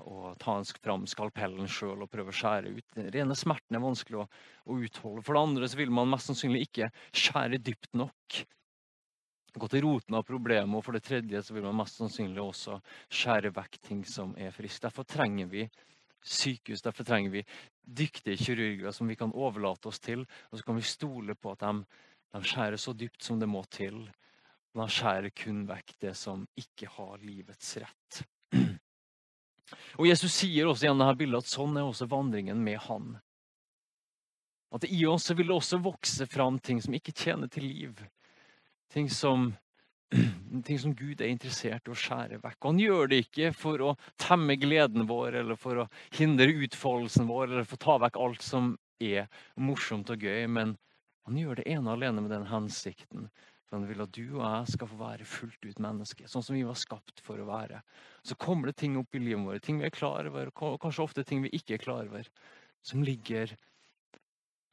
å 0.00 0.32
ta 0.40 0.56
fram 0.80 1.04
skalpellen 1.10 1.68
sjøl 1.68 2.06
og 2.06 2.10
prøve 2.12 2.32
å 2.32 2.38
skjære 2.40 2.72
ut. 2.72 2.86
Den 2.96 3.10
rene 3.12 3.36
smerten 3.36 3.76
er 3.76 3.84
vanskelig 3.84 4.22
å, 4.22 4.28
å, 4.64 4.78
utholde. 4.80 5.24
For 5.26 5.36
det 5.36 5.42
andre 5.44 5.68
så 5.68 5.80
vil 5.82 5.92
man 5.92 6.08
mest 6.14 6.32
sannsynlig 6.32 6.64
ikke 6.70 6.88
skjære 7.12 7.60
dypt 7.60 7.92
nok. 7.92 8.40
Gå 9.56 9.68
til 9.72 9.84
roten 9.84 10.16
av 10.16 10.24
problemet. 10.24 10.72
Og 10.72 10.86
for 10.88 10.96
det 10.96 11.04
tredje 11.04 11.44
så 11.44 11.52
vil 11.56 11.68
man 11.68 11.82
mest 11.82 12.00
sannsynlig 12.00 12.40
også 12.40 12.80
skjære 13.12 13.52
vekk 13.60 13.76
ting 13.90 14.00
som 14.08 14.32
er 14.40 14.56
friskt. 14.56 14.88
Derfor 14.88 15.04
trenger 15.04 15.52
vi 15.52 15.68
sykehus. 16.28 16.82
Derfor 16.84 17.06
trenger 17.06 17.32
vi 17.32 17.44
dyktige 17.86 18.36
kirurger 18.40 18.94
som 18.94 19.08
vi 19.08 19.16
kan 19.18 19.34
overlate 19.34 19.90
oss 19.90 20.00
til. 20.02 20.26
Og 20.50 20.58
så 20.58 20.66
kan 20.66 20.78
vi 20.78 20.86
stole 20.86 21.34
på 21.34 21.54
at 21.54 21.64
de, 21.64 21.84
de 22.36 22.42
skjærer 22.44 22.80
så 22.80 22.94
dypt 22.96 23.22
som 23.22 23.40
det 23.40 23.48
må 23.50 23.64
til. 23.70 24.02
Og 24.74 24.82
de 24.82 24.88
skjærer 24.92 25.30
kun 25.36 25.64
vekk 25.68 25.94
det 26.02 26.16
som 26.18 26.46
ikke 26.58 26.90
har 26.96 27.22
livets 27.22 27.76
rett. 27.82 28.24
Og 29.98 30.06
Jesus 30.06 30.34
sier 30.34 30.68
også 30.68 30.86
gjennom 30.86 31.06
dette 31.06 31.18
bildet 31.18 31.42
at 31.42 31.50
sånn 31.50 31.78
er 31.78 31.86
også 31.86 32.06
vandringen 32.10 32.60
med 32.62 32.78
Han. 32.86 33.16
At 34.74 34.84
i 34.86 35.00
oss 35.08 35.30
vil 35.30 35.48
det 35.48 35.56
også 35.56 35.80
vokse 35.82 36.26
fram 36.30 36.58
ting 36.58 36.82
som 36.82 36.94
ikke 36.94 37.14
tjener 37.16 37.50
til 37.50 37.66
liv. 37.66 38.02
Ting 38.92 39.08
som 39.10 39.52
ting 40.66 40.78
som 40.78 40.94
Gud 40.94 41.20
er 41.20 41.30
interessert 41.30 41.88
i 41.88 41.92
å 41.92 41.98
skjære 41.98 42.40
vekk. 42.42 42.58
Og 42.60 42.70
han 42.70 42.80
gjør 42.82 43.10
det 43.10 43.20
ikke 43.24 43.50
for 43.56 43.82
å 43.82 43.94
temme 44.20 44.56
gleden 44.60 45.08
vår 45.08 45.40
eller 45.42 45.58
for 45.60 45.82
å 45.82 45.88
hindre 46.16 46.48
utfoldelsen 46.66 47.28
vår 47.28 47.50
eller 47.50 47.66
for 47.66 47.78
å 47.78 47.84
ta 47.86 47.98
vekk 48.06 48.20
alt 48.22 48.46
som 48.46 48.74
er 49.02 49.26
morsomt 49.60 50.10
og 50.12 50.22
gøy, 50.24 50.46
men 50.48 50.76
han 51.26 51.38
gjør 51.40 51.60
det 51.60 51.68
ene 51.74 51.92
alene 51.92 52.22
med 52.22 52.32
den 52.32 52.48
hensikten. 52.48 53.28
For 53.66 53.80
han 53.80 53.88
vil 53.88 54.04
at 54.04 54.12
du 54.14 54.22
og 54.38 54.44
jeg 54.44 54.74
skal 54.76 54.90
få 54.92 54.98
være 55.00 55.26
fullt 55.26 55.66
ut 55.66 55.80
menneske, 55.82 56.28
sånn 56.30 56.44
som 56.46 56.54
vi 56.54 56.62
var 56.64 56.78
skapt 56.78 57.20
for 57.26 57.42
å 57.42 57.48
være. 57.48 57.80
Så 58.22 58.38
kommer 58.38 58.70
det 58.70 58.78
ting 58.78 58.94
opp 59.00 59.16
i 59.18 59.22
livet 59.22 59.42
vårt, 59.42 59.64
ting 59.66 59.80
vi 59.82 59.88
er 59.88 59.94
klar 59.94 60.28
over, 60.30 60.52
og 60.54 60.78
kanskje 60.82 61.02
ofte 61.02 61.26
ting 61.26 61.42
vi 61.42 61.50
ikke 61.58 61.74
er 61.76 61.82
klar 61.82 62.06
over, 62.06 62.28
som 62.86 63.02
ligger 63.02 63.56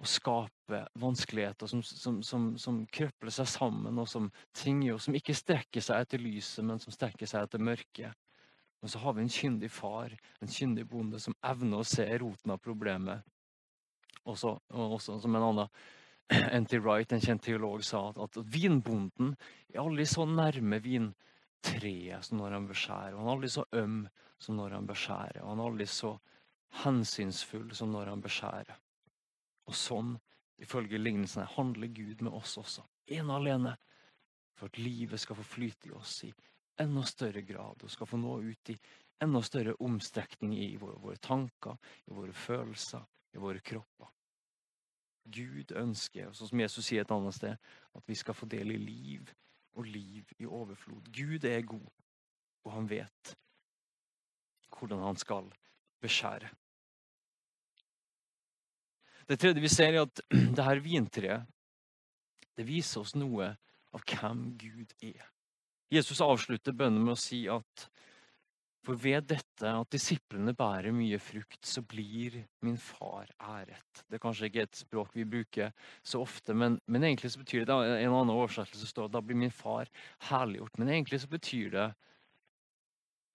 å 0.03 0.09
skape 0.09 0.81
vanskeligheter 0.99 1.69
som, 1.69 1.83
som, 1.83 2.19
som, 2.25 2.47
som, 2.59 2.81
krøpler 2.91 3.31
seg 3.31 3.47
sammen, 3.49 3.99
og 4.01 4.09
som 4.11 4.29
tinger, 4.57 4.97
og 4.97 5.01
som 5.03 5.15
ikke 5.15 5.35
strekker 5.37 5.83
seg 5.83 6.03
etter 6.03 6.21
lyset, 6.21 6.63
men 6.67 6.81
som 6.83 6.93
strekker 6.95 7.29
seg 7.29 7.47
etter 7.47 7.63
mørket. 7.63 8.11
Og 8.83 8.91
så 8.91 8.99
har 8.99 9.15
vi 9.15 9.23
en 9.23 9.31
kyndig 9.31 9.69
far, 9.71 10.11
en 10.43 10.51
kyndig 10.51 10.83
bonde, 10.91 11.21
som 11.23 11.35
evner 11.47 11.79
å 11.79 11.87
se 11.87 12.05
roten 12.19 12.51
av 12.51 12.59
problemet. 12.59 13.23
Også, 14.27 14.57
og 14.75 14.97
også 14.99 15.19
som 15.23 15.37
en 15.39 15.47
annen 15.49 15.71
N.T. 16.59 16.79
Wright, 16.83 17.11
en 17.15 17.23
kjent 17.23 17.43
teolog, 17.45 17.83
sa 17.87 18.09
at, 18.09 18.19
at 18.19 18.39
vinbonden 18.51 19.33
er 19.71 19.81
aldri 19.83 20.07
så 20.09 20.27
nærme 20.27 20.79
vintreet 20.83 22.27
som 22.27 22.39
når 22.41 22.57
han 22.57 22.67
beskjærer. 22.67 23.17
Han 23.19 23.27
er 23.27 23.35
aldri 23.37 23.51
så 23.55 23.65
øm 23.79 23.97
som 24.43 24.59
når 24.59 24.77
han 24.79 24.87
beskjærer. 24.87 25.43
Og 25.43 25.53
han 25.53 25.63
er 25.63 25.71
aldri 25.71 25.87
så 25.91 26.15
hensynsfull 26.83 27.71
som 27.77 27.91
når 27.93 28.11
han 28.11 28.23
beskjærer. 28.23 28.82
Og 29.69 29.77
sånn, 29.77 30.15
ifølge 30.61 30.99
lignelsene, 30.99 31.47
handler 31.55 31.91
Gud 31.95 32.23
med 32.25 32.35
oss 32.35 32.57
også. 32.61 32.85
Ene 33.15 33.37
alene. 33.39 33.75
For 34.53 34.69
at 34.69 34.77
livet 34.77 35.21
skal 35.21 35.37
få 35.39 35.45
flyte 35.55 35.89
i 35.89 35.95
oss 35.97 36.19
i 36.27 36.33
enda 36.81 37.03
større 37.05 37.41
grad, 37.41 37.83
og 37.83 37.91
skal 37.91 38.09
få 38.09 38.17
nå 38.21 38.37
ut 38.41 38.69
i 38.73 38.77
enda 39.23 39.41
større 39.45 39.75
omstrekning 39.81 40.55
i 40.57 40.75
våre, 40.77 40.97
våre 41.01 41.21
tanker, 41.21 41.77
i 42.09 42.13
våre 42.13 42.33
følelser, 42.33 43.05
i 43.33 43.41
våre 43.41 43.61
kropper. 43.65 44.09
Gud 45.23 45.71
ønsker, 45.79 46.27
og 46.27 46.35
som 46.35 46.59
Jesus 46.59 46.89
sier 46.89 47.05
et 47.05 47.13
annet 47.15 47.37
sted, 47.37 47.69
at 47.95 48.09
vi 48.09 48.17
skal 48.19 48.35
få 48.35 48.49
del 48.51 48.73
i 48.75 48.81
liv 48.81 49.29
og 49.79 49.87
liv 49.87 50.33
i 50.39 50.45
overflod. 50.45 51.07
Gud 51.15 51.45
er 51.47 51.63
god, 51.65 51.87
og 52.65 52.75
han 52.75 52.89
vet 52.89 53.37
hvordan 54.73 55.05
han 55.05 55.19
skal 55.21 55.47
beskjære. 56.03 56.49
Det 59.27 59.39
tredje 59.39 59.63
vi 59.63 59.71
ser, 59.71 59.93
er 59.93 60.05
at 60.05 60.23
det 60.57 60.67
her 60.67 60.83
vintreet 60.83 61.49
det 62.53 62.65
viser 62.67 63.01
oss 63.01 63.15
noe 63.17 63.53
av 63.93 64.03
hvem 64.05 64.51
Gud 64.61 64.93
er. 65.01 65.23
Jesus 65.93 66.21
avslutter 66.21 66.75
bønnen 66.75 67.01
med 67.05 67.15
å 67.15 67.21
si 67.21 67.43
at 67.49 67.87
for 68.83 68.99
ved 68.99 69.29
dette 69.31 69.69
at 69.69 69.93
disiplene 69.95 70.51
bærer 70.59 70.91
mye 70.91 71.15
frukt, 71.23 71.61
så 71.63 71.79
blir 71.87 72.35
min 72.65 72.75
far 72.75 73.29
æret. 73.39 74.01
Det 74.09 74.17
er 74.17 74.23
kanskje 74.25 74.49
ikke 74.49 74.65
et 74.65 74.81
språk 74.81 75.13
vi 75.15 75.23
bruker 75.23 75.71
så 76.03 76.19
ofte, 76.25 76.51
men, 76.51 76.75
men 76.91 77.05
egentlig 77.07 77.31
så 77.31 77.39
betyr 77.39 77.63
det 77.69 77.77
en 77.77 78.09
annen 78.09 78.33
oversettelse 78.33 78.89
står 78.89 79.13
da 79.13 79.21
blir 79.23 79.39
min 79.39 79.55
far 79.55 79.87
herliggjort. 80.27 80.75
Men 80.81 80.91
egentlig 80.91 81.21
så 81.23 81.31
betyr 81.31 81.71
det 81.77 81.87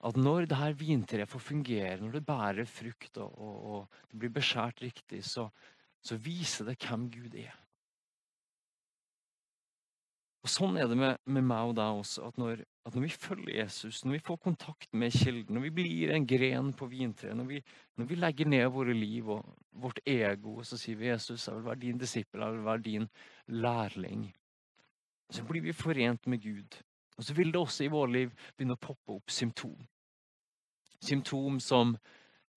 at 0.09 0.21
når 0.21 0.51
det 0.51 0.61
her 0.61 0.77
vintreet 0.79 1.33
får 1.33 1.43
fungere, 1.43 1.97
når 2.03 2.19
det 2.19 2.27
bærer 2.29 2.69
frukt 2.71 3.17
og, 3.19 3.33
og, 3.33 3.57
og 3.73 4.13
det 4.13 4.21
blir 4.21 4.37
beskjært 4.37 4.85
riktig, 4.85 5.25
så, 5.27 5.49
så 6.05 6.19
viser 6.23 6.69
det 6.69 6.79
hvem 6.83 7.09
Gud 7.13 7.35
er. 7.39 7.55
Og 10.47 10.51
Sånn 10.53 10.79
er 10.81 10.87
det 10.89 10.97
med, 10.97 11.19
med 11.27 11.45
meg 11.45 11.73
og 11.73 11.75
deg 11.77 12.01
også. 12.01 12.29
at 12.31 12.39
når, 12.41 12.63
at 12.87 12.95
når, 12.95 13.05
vi 13.05 13.11
følger 13.13 13.57
Jesus, 13.59 14.05
når 14.05 14.15
vi 14.15 14.25
får 14.29 14.39
kontakt 14.47 14.95
med 14.97 15.13
kilden, 15.13 15.59
når 15.59 15.67
vi 15.67 15.73
blir 15.81 16.13
en 16.15 16.27
gren 16.31 16.71
på 16.73 16.89
vintreet, 16.89 17.37
når, 17.37 17.59
når, 17.99 18.09
vi 18.09 18.19
legger 18.19 18.49
ned 18.49 18.69
våre 18.73 18.95
liv 18.97 19.29
og 19.35 19.51
vårt 19.83 20.01
ego, 20.07 20.59
og 20.63 20.69
så 20.69 20.79
sier 20.81 20.97
vi 21.01 21.11
Jesus, 21.11 21.49
jeg 21.49 21.59
vil 21.59 21.67
være 21.67 21.83
din 21.83 22.01
disippel, 22.01 22.47
jeg 22.47 22.57
vil 22.57 22.69
være 22.71 22.85
din 22.87 23.09
lærling, 23.51 24.25
så 25.29 25.45
blir 25.45 25.67
vi 25.67 25.77
forent 25.77 26.31
med 26.31 26.41
Gud. 26.41 26.81
Og 27.19 27.27
så 27.27 27.35
vil 27.35 27.53
det 27.53 27.61
også 27.61 27.85
i 27.85 27.93
vårt 27.93 28.15
liv 28.15 28.33
begynne 28.55 28.79
å 28.79 28.81
poppe 28.81 29.19
opp 29.19 29.35
symptom. 29.35 29.77
Symptom 31.03 31.59
som 31.61 31.97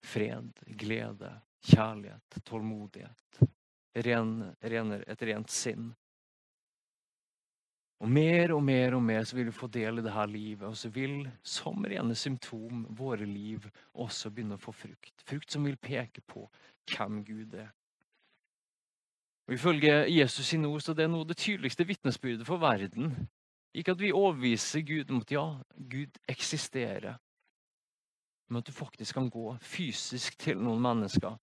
fred, 0.05 0.53
glede, 0.79 1.33
kjærlighet, 1.61 2.41
tålmodighet, 2.43 3.41
ren, 4.05 4.31
rener, 4.61 5.03
et 5.07 5.25
rent 5.29 5.51
sinn. 5.51 5.91
Og 8.01 8.09
mer 8.09 8.55
og 8.55 8.63
mer 8.65 8.95
og 8.97 9.03
mer 9.05 9.27
så 9.29 9.37
vil 9.37 9.51
vi 9.51 9.53
få 9.53 9.67
del 9.69 10.01
i 10.01 10.05
dette 10.05 10.23
livet, 10.31 10.65
og 10.65 10.77
så 10.77 10.89
vil 10.89 11.27
som 11.45 11.85
rene 11.85 12.15
symptom 12.17 12.87
våre 12.97 13.27
liv 13.29 13.67
også 13.93 14.31
begynne 14.33 14.57
å 14.57 14.61
få 14.61 14.73
frukt. 14.73 15.13
Frukt 15.21 15.53
som 15.53 15.67
vil 15.67 15.77
peke 15.77 16.23
på 16.25 16.47
hvem 16.89 17.21
Gud 17.27 17.53
er. 17.61 17.69
Og 19.47 19.53
Ifølge 19.53 19.93
Jesus 20.09 20.47
sin 20.47 20.65
ord 20.65 20.81
så 20.81 20.95
det 20.97 21.05
er 21.05 21.13
noe 21.13 21.27
det 21.29 21.37
tydeligste 21.37 21.85
vitnesbyrdet 21.85 22.47
for 22.47 22.61
verden. 22.61 23.13
Ikke 23.77 23.93
at 23.93 24.01
vi 24.01 24.11
overbeviser 24.11 24.81
Gud 24.81 25.11
om 25.11 25.21
at 25.21 25.31
ja, 25.31 25.45
Gud 25.77 26.17
eksisterer, 26.29 27.19
men 28.49 28.59
at 28.59 28.67
du 28.67 28.73
faktisk 28.75 29.15
kan 29.15 29.29
gå 29.29 29.53
fysisk 29.61 30.35
til 30.41 30.57
noen 30.59 30.81
mennesker, 30.83 31.37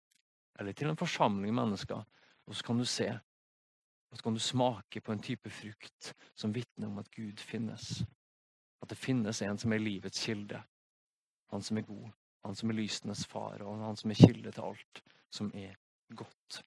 eller 0.58 0.72
til 0.72 0.90
en 0.90 0.98
forsamling 0.98 1.54
mennesker, 1.54 2.04
og 2.46 2.54
så 2.54 2.64
kan 2.64 2.78
du 2.78 2.84
se 2.84 3.12
og 4.08 4.16
så 4.16 4.24
kan 4.24 4.34
du 4.34 4.40
smake 4.40 5.00
på 5.00 5.12
en 5.12 5.22
type 5.22 5.50
frukt 5.52 6.14
som 6.34 6.54
vitner 6.54 6.88
om 6.88 6.98
at 6.98 7.10
Gud 7.12 7.40
finnes. 7.44 8.02
At 8.82 8.88
det 8.88 8.98
finnes 8.98 9.42
en 9.42 9.58
som 9.60 9.72
er 9.72 9.82
livets 9.82 10.22
kilde. 10.24 10.62
Han 11.52 11.64
som 11.64 11.80
er 11.80 11.86
god, 11.88 12.08
han 12.44 12.56
som 12.56 12.70
er 12.70 12.78
lysenes 12.78 13.26
far, 13.28 13.62
og 13.64 13.84
han 13.84 13.96
som 13.96 14.10
er 14.10 14.20
kilde 14.20 14.52
til 14.52 14.64
alt 14.64 15.02
som 15.32 15.50
er 15.54 15.76
godt. 16.16 16.62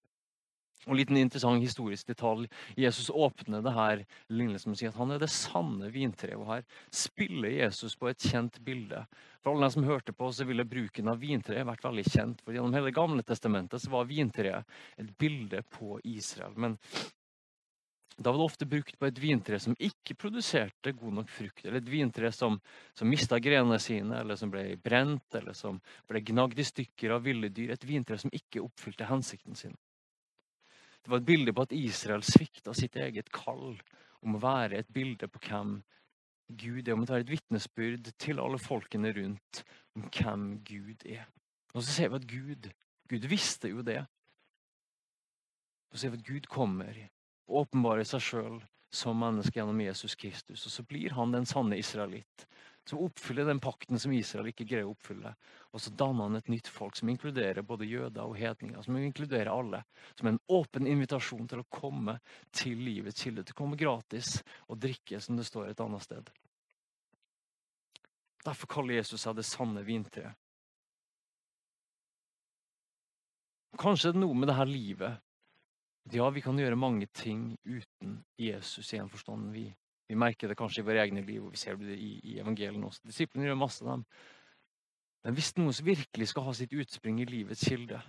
Og 0.88 0.94
En 0.94 0.98
liten 0.98 1.18
interessant 1.18 1.62
historisk 1.62 2.08
detalj. 2.10 2.48
Jesus 2.80 3.12
åpner 3.14 3.62
det 3.62 3.74
her 3.76 4.04
lignelsen 4.34 4.72
med 4.72 4.80
å 4.80 4.82
si 4.82 4.90
at 4.90 4.98
han 4.98 5.14
er 5.14 5.22
det 5.22 5.30
sanne 5.30 5.92
vintreet. 5.94 6.40
Og 6.40 6.50
her 6.50 6.66
spiller 6.90 7.54
Jesus 7.54 7.96
på 8.00 8.10
et 8.10 8.30
kjent 8.32 8.58
bilde. 8.66 9.04
For 9.44 9.54
alle 9.54 9.70
som 9.74 9.86
hørte 9.86 10.14
på, 10.14 10.32
så 10.34 10.48
ville 10.50 10.66
bruken 10.66 11.12
av 11.14 11.22
vintreet 11.22 11.68
vært 11.70 11.86
veldig 11.86 12.06
kjent. 12.10 12.42
For 12.42 12.58
Gjennom 12.58 12.74
hele 12.78 12.94
Gamle 12.96 13.26
testamentet 13.26 13.84
så 13.84 13.94
var 13.94 14.10
vintreet 14.10 14.78
et 14.98 15.12
bilde 15.22 15.62
på 15.70 16.00
Israel. 16.04 16.58
Men 16.58 16.80
da 18.18 18.32
var 18.32 18.42
det 18.42 18.50
ofte 18.50 18.66
brukt 18.70 18.98
på 19.00 19.08
et 19.08 19.22
vintre 19.22 19.58
som 19.62 19.78
ikke 19.80 20.18
produserte 20.20 20.94
god 20.98 21.22
nok 21.22 21.30
frukt. 21.30 21.64
Eller 21.66 21.82
et 21.82 21.94
vintre 21.94 22.34
som, 22.34 22.58
som 22.98 23.10
mista 23.10 23.40
grenene 23.42 23.78
sine, 23.82 24.18
eller 24.22 24.38
som 24.38 24.50
ble 24.54 24.66
brent, 24.82 25.30
eller 25.38 25.54
som 25.58 25.80
ble 26.10 26.22
gnagd 26.26 26.60
i 26.60 26.66
stykker 26.68 27.16
av 27.16 27.26
ville 27.30 27.50
dyr. 27.54 27.74
Et 27.74 27.88
vintre 27.88 28.18
som 28.22 28.34
ikke 28.34 28.66
oppfylte 28.66 29.10
hensikten 29.10 29.58
sin. 29.58 29.78
Det 31.02 31.12
var 31.12 31.22
et 31.22 31.28
bilde 31.28 31.54
på 31.54 31.66
at 31.66 31.74
Israel 31.76 32.24
svikta 32.26 32.74
sitt 32.78 32.96
eget 33.00 33.32
kall 33.34 33.80
om 34.22 34.38
å 34.38 34.42
være 34.42 34.82
et 34.82 34.92
bilde 34.94 35.30
på 35.32 35.42
hvem 35.48 35.80
Gud 36.52 36.88
er. 36.88 36.94
Om 36.94 37.06
å 37.06 37.10
være 37.10 37.26
et 37.26 37.34
vitnesbyrd 37.34 38.12
til 38.22 38.42
alle 38.44 38.60
folkene 38.62 39.14
rundt 39.18 39.64
om 39.98 40.06
hvem 40.08 40.50
Gud 40.68 41.06
er. 41.10 41.26
Og 41.74 41.82
så 41.82 41.88
ser 41.90 42.12
vi 42.12 42.20
at 42.20 42.28
Gud, 42.30 42.70
Gud 43.10 43.28
visste 43.32 43.72
jo 43.72 43.86
det. 43.86 44.02
Og 45.90 45.98
så 45.98 46.04
ser 46.04 46.14
vi 46.14 46.22
at 46.22 46.28
Gud 46.28 46.52
kommer 46.52 47.02
åpenbarer 47.52 48.08
seg 48.08 48.24
sjøl 48.24 48.62
som 48.92 49.20
menneske 49.20 49.58
gjennom 49.58 49.80
Jesus 49.84 50.16
Kristus. 50.20 50.66
Og 50.68 50.74
så 50.74 50.86
blir 50.88 51.16
han 51.16 51.34
den 51.34 51.48
sanne 51.48 51.80
israelitt, 51.80 52.46
som 52.90 53.00
oppfyller 53.00 53.46
den 53.46 53.60
pakten 53.60 54.00
som 54.00 54.14
Israel 54.14 54.50
ikke 54.50 54.66
greier 54.66 54.88
å 54.90 54.94
oppfylle. 54.96 55.34
Og 55.72 55.82
så 55.84 55.94
danner 55.96 56.28
han 56.28 56.40
et 56.40 56.50
nytt 56.52 56.68
folk 56.72 56.98
som 56.98 57.10
inkluderer 57.14 57.66
både 57.66 57.88
jøder 57.88 58.26
og 58.26 58.38
hedninger. 58.40 58.82
Som 58.82 58.98
inkluderer 58.98 59.52
alle. 59.54 59.84
Som 60.20 60.32
en 60.32 60.40
åpen 60.52 60.90
invitasjon 60.90 61.48
til 61.52 61.62
å 61.62 61.70
komme 61.70 62.18
til 62.52 62.82
livets 62.82 63.22
kilde. 63.24 63.46
Til 63.46 63.56
å 63.56 63.62
komme 63.62 63.80
gratis 63.80 64.40
og 64.68 64.82
drikke, 64.82 65.22
som 65.22 65.38
det 65.38 65.46
står 65.48 65.72
et 65.72 65.84
annet 65.86 66.08
sted. 66.08 66.32
Derfor 68.42 68.74
kaller 68.74 68.98
Jesus 68.98 69.22
seg 69.22 69.38
det 69.38 69.46
sanne 69.46 69.86
vintreet. 69.86 70.34
Kanskje 73.80 74.12
det 74.12 74.18
er 74.18 74.26
noe 74.26 74.36
med 74.36 74.50
det 74.50 74.58
her 74.58 74.68
livet 74.68 75.22
ja, 76.10 76.30
vi 76.30 76.42
kan 76.42 76.58
gjøre 76.60 76.76
mange 76.76 77.06
ting 77.14 77.58
uten 77.64 78.24
Jesus 78.38 78.94
i 78.94 78.98
en 78.98 79.10
forstand. 79.10 79.52
Vi, 79.54 79.68
vi 80.12 80.20
merker 80.20 80.52
det 80.52 80.58
kanskje 80.60 80.84
i 80.84 80.86
våre 80.88 81.02
egne 81.06 81.24
liv, 81.24 81.40
og 81.46 81.54
vi 81.54 81.60
ser 81.60 81.78
det 81.80 81.96
i, 81.96 82.12
i 82.34 82.38
evangeliene 82.44 82.88
også. 82.88 83.06
Disiplene 83.08 83.48
gjør 83.48 83.60
masse 83.62 83.86
av 83.86 83.94
dem. 83.94 84.06
Men 85.24 85.38
hvis 85.38 85.54
noen 85.58 85.76
som 85.78 85.88
virkelig 85.88 86.28
skal 86.32 86.46
ha 86.48 86.56
sitt 86.58 86.74
utspring 86.76 87.22
i 87.22 87.28
livets 87.30 87.64
kilde, 87.70 88.02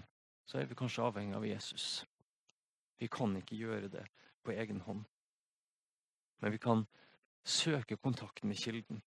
så 0.49 0.59
er 0.59 0.67
vi 0.67 0.79
kanskje 0.79 1.05
avhengig 1.07 1.37
av 1.39 1.47
Jesus. 1.47 1.87
Vi 2.99 3.09
kan 3.13 3.37
ikke 3.39 3.59
gjøre 3.59 3.93
det 3.93 4.03
på 4.43 4.55
egen 4.57 4.83
hånd. 4.83 5.05
Men 6.43 6.55
vi 6.55 6.59
kan 6.63 6.83
søke 7.47 8.01
kontakt 8.01 8.43
med 8.45 8.59
kilden. 8.59 9.03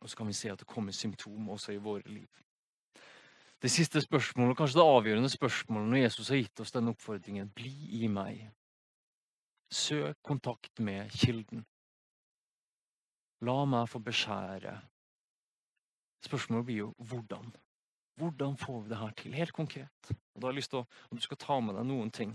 Og 0.00 0.10
så 0.10 0.18
kan 0.18 0.28
vi 0.28 0.36
se 0.36 0.50
at 0.50 0.60
det 0.60 0.68
kommer 0.68 0.92
symptom 0.92 1.54
også 1.54 1.76
i 1.76 1.82
våre 1.82 2.10
liv 2.10 2.42
det 3.62 3.70
siste 3.72 4.00
spørsmålet, 4.00 4.50
og 4.50 4.56
kanskje 4.56 4.78
det 4.78 4.86
avgjørende 4.86 5.28
spørsmålet 5.32 5.88
når 5.90 6.02
Jesus 6.02 6.28
har 6.28 6.36
gitt 6.36 6.60
oss 6.60 6.74
denne 6.74 6.92
oppfordringen. 6.92 7.48
Bli 7.56 8.02
i 8.02 8.08
meg. 8.08 8.44
Søk 9.72 10.20
kontakt 10.22 10.80
med 10.80 11.10
kilden. 11.10 11.64
La 13.44 13.56
meg 13.68 13.88
få 13.92 14.00
beskjære. 14.00 14.72
Spørsmålet 16.24 16.66
blir 16.66 16.82
jo 16.86 16.92
hvordan. 17.10 17.52
Hvordan 18.16 18.56
får 18.56 18.82
vi 18.82 18.88
det 18.88 18.98
her 18.98 19.12
til? 19.16 19.34
Helt 19.36 19.52
konkret. 19.52 20.10
Og 20.34 20.40
da 20.40 20.46
har 20.46 20.54
jeg 20.54 20.62
lyst 20.62 20.72
til 20.72 20.84
at 20.84 21.16
du 21.18 21.20
skal 21.20 21.40
ta 21.40 21.58
med 21.60 21.76
deg 21.76 21.88
noen 21.88 22.10
ting. 22.10 22.32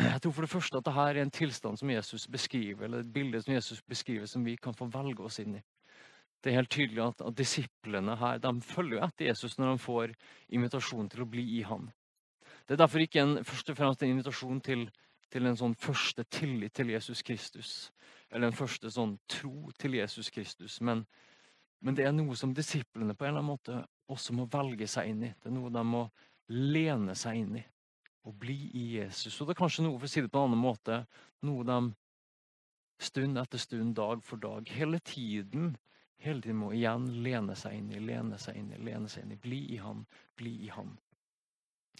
Jeg 0.00 0.22
tror 0.22 0.32
for 0.32 0.46
det 0.46 0.50
første 0.50 0.80
at 0.80 0.86
dette 0.86 1.04
er 1.12 1.20
en 1.20 1.30
tilstand 1.30 1.78
som 1.78 1.90
Jesus 1.90 2.26
beskriver, 2.26 2.84
eller 2.84 3.04
et 3.04 3.12
bilde 3.12 3.42
som 3.42 3.54
Jesus 3.54 3.82
beskriver, 3.82 4.26
som 4.26 4.44
vi 4.44 4.56
kan 4.56 4.74
få 4.74 4.88
velge 4.90 5.22
oss 5.22 5.38
inn 5.42 5.58
i. 5.58 5.62
Det 6.40 6.50
er 6.50 6.56
helt 6.62 6.72
tydelig 6.72 7.02
at, 7.04 7.20
at 7.20 7.36
disiplene 7.36 8.16
her 8.16 8.38
de 8.40 8.52
følger 8.64 9.04
etter 9.04 9.28
Jesus 9.28 9.58
når 9.58 9.74
de 9.74 9.82
får 9.84 10.14
invitasjon 10.48 11.10
til 11.12 11.22
å 11.22 11.28
bli 11.28 11.44
i 11.58 11.62
ham. 11.68 11.90
Det 12.64 12.74
er 12.74 12.80
derfor 12.80 13.04
ikke 13.04 13.20
en, 13.20 13.44
først 13.44 13.70
og 13.70 13.76
fremst 13.76 14.02
en 14.02 14.14
invitasjon 14.14 14.60
til, 14.64 14.86
til 15.30 15.46
en 15.46 15.58
sånn 15.58 15.76
første 15.78 16.24
tillit 16.30 16.74
til 16.76 16.92
Jesus 16.94 17.22
Kristus. 17.26 17.72
Eller 18.30 18.50
en 18.50 18.56
første 18.56 18.90
sånn 18.92 19.16
tro 19.30 19.70
til 19.78 19.96
Jesus 19.98 20.30
Kristus. 20.34 20.80
Men, 20.80 21.04
men 21.80 21.98
det 21.98 22.06
er 22.06 22.14
noe 22.14 22.36
som 22.38 22.54
disiplene 22.54 23.14
på 23.14 23.26
en 23.26 23.32
eller 23.32 23.44
annen 23.44 23.52
måte 23.52 23.80
også 24.10 24.34
må 24.34 24.48
velge 24.50 24.88
seg 24.90 25.12
inn 25.12 25.24
i. 25.28 25.34
Det 25.38 25.50
er 25.50 25.56
noe 25.56 25.72
de 25.74 25.84
må 25.86 26.04
lene 26.50 27.14
seg 27.18 27.42
inn 27.42 27.60
i. 27.60 27.64
Og 28.28 28.36
bli 28.36 28.58
i 28.76 28.86
Jesus. 28.98 29.38
Og 29.40 29.48
det 29.48 29.54
er 29.54 29.62
kanskje 29.62 29.86
noe 29.86 29.98
for 29.98 30.10
å 30.10 30.12
si 30.12 30.22
det 30.22 30.30
på 30.32 30.42
en 30.42 30.50
annen 30.50 30.62
måte, 30.62 31.04
noe 31.46 31.66
de 31.66 31.78
stund 33.00 33.40
etter 33.40 33.62
stund, 33.62 33.94
dag 33.96 34.20
for 34.26 34.42
dag, 34.42 34.68
hele 34.68 35.00
tiden 35.00 35.76
Hele 36.20 36.42
tiden 36.44 36.58
må 36.60 36.74
igjen 36.76 37.06
lene 37.24 37.54
seg 37.56 37.78
inn 37.78 37.92
i, 37.94 38.00
lene 38.04 38.36
seg 38.36 38.58
inn 38.60 38.74
i, 38.76 38.80
lene 38.84 39.08
seg 39.08 39.24
inn 39.24 39.32
i. 39.32 39.38
Bli 39.40 39.60
i 39.72 39.78
Han, 39.80 40.02
bli 40.36 40.52
i 40.66 40.68
Han. 40.74 40.92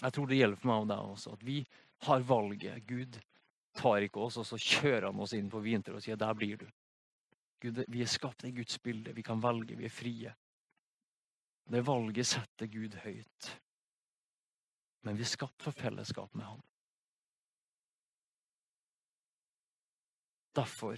Jeg 0.00 0.12
tror 0.16 0.28
det 0.28 0.38
gjelder 0.38 0.60
for 0.60 0.70
meg 0.70 0.84
og 0.84 0.90
deg 0.90 1.14
også, 1.14 1.34
at 1.36 1.42
vi 1.44 1.58
har 2.06 2.22
valget. 2.24 2.86
Gud 2.88 3.18
tar 3.76 4.04
ikke 4.04 4.22
oss, 4.24 4.38
og 4.40 4.46
så 4.48 4.56
kjører 4.56 5.10
han 5.10 5.20
oss 5.20 5.34
inn 5.36 5.50
på 5.52 5.60
vinter 5.64 5.96
og 5.96 6.02
sier 6.02 6.16
'der 6.16 6.34
blir 6.34 6.56
du'. 6.56 6.70
Gud, 7.60 7.84
vi 7.88 8.00
er 8.02 8.08
skapt 8.08 8.44
i 8.44 8.54
Guds 8.56 8.78
bilde. 8.78 9.12
Vi 9.12 9.22
kan 9.22 9.42
velge. 9.42 9.76
Vi 9.76 9.84
er 9.84 9.92
frie. 9.92 10.34
Det 11.70 11.86
valget 11.86 12.26
setter 12.26 12.66
Gud 12.66 12.94
høyt. 13.04 13.50
Men 15.02 15.16
vi 15.16 15.22
er 15.22 15.28
skapt 15.28 15.62
for 15.62 15.76
fellesskap 15.76 16.34
med 16.34 16.44
Han. 16.44 16.62
Derfor 20.56 20.96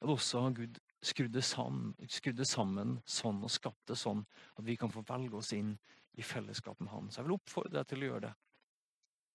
har 0.00 0.12
også 0.12 0.54
Gud 0.54 0.78
skrudd 1.02 1.32
det 1.32 2.46
sammen, 2.46 3.00
sånn 3.06 3.42
og 3.42 3.50
skapt 3.50 3.88
det 3.88 3.96
sånn 3.98 4.24
at 4.56 4.64
vi 4.64 4.76
kan 4.76 4.92
få 4.92 5.02
velge 5.06 5.40
oss 5.40 5.52
inn 5.56 5.78
i 6.16 6.24
fellesskap 6.24 6.80
med 6.80 6.90
Han. 6.92 7.10
Så 7.10 7.20
jeg 7.20 7.28
vil 7.28 7.36
oppfordre 7.36 7.78
deg 7.78 7.88
til 7.90 8.04
å 8.04 8.10
gjøre 8.10 8.26
det. 8.26 8.34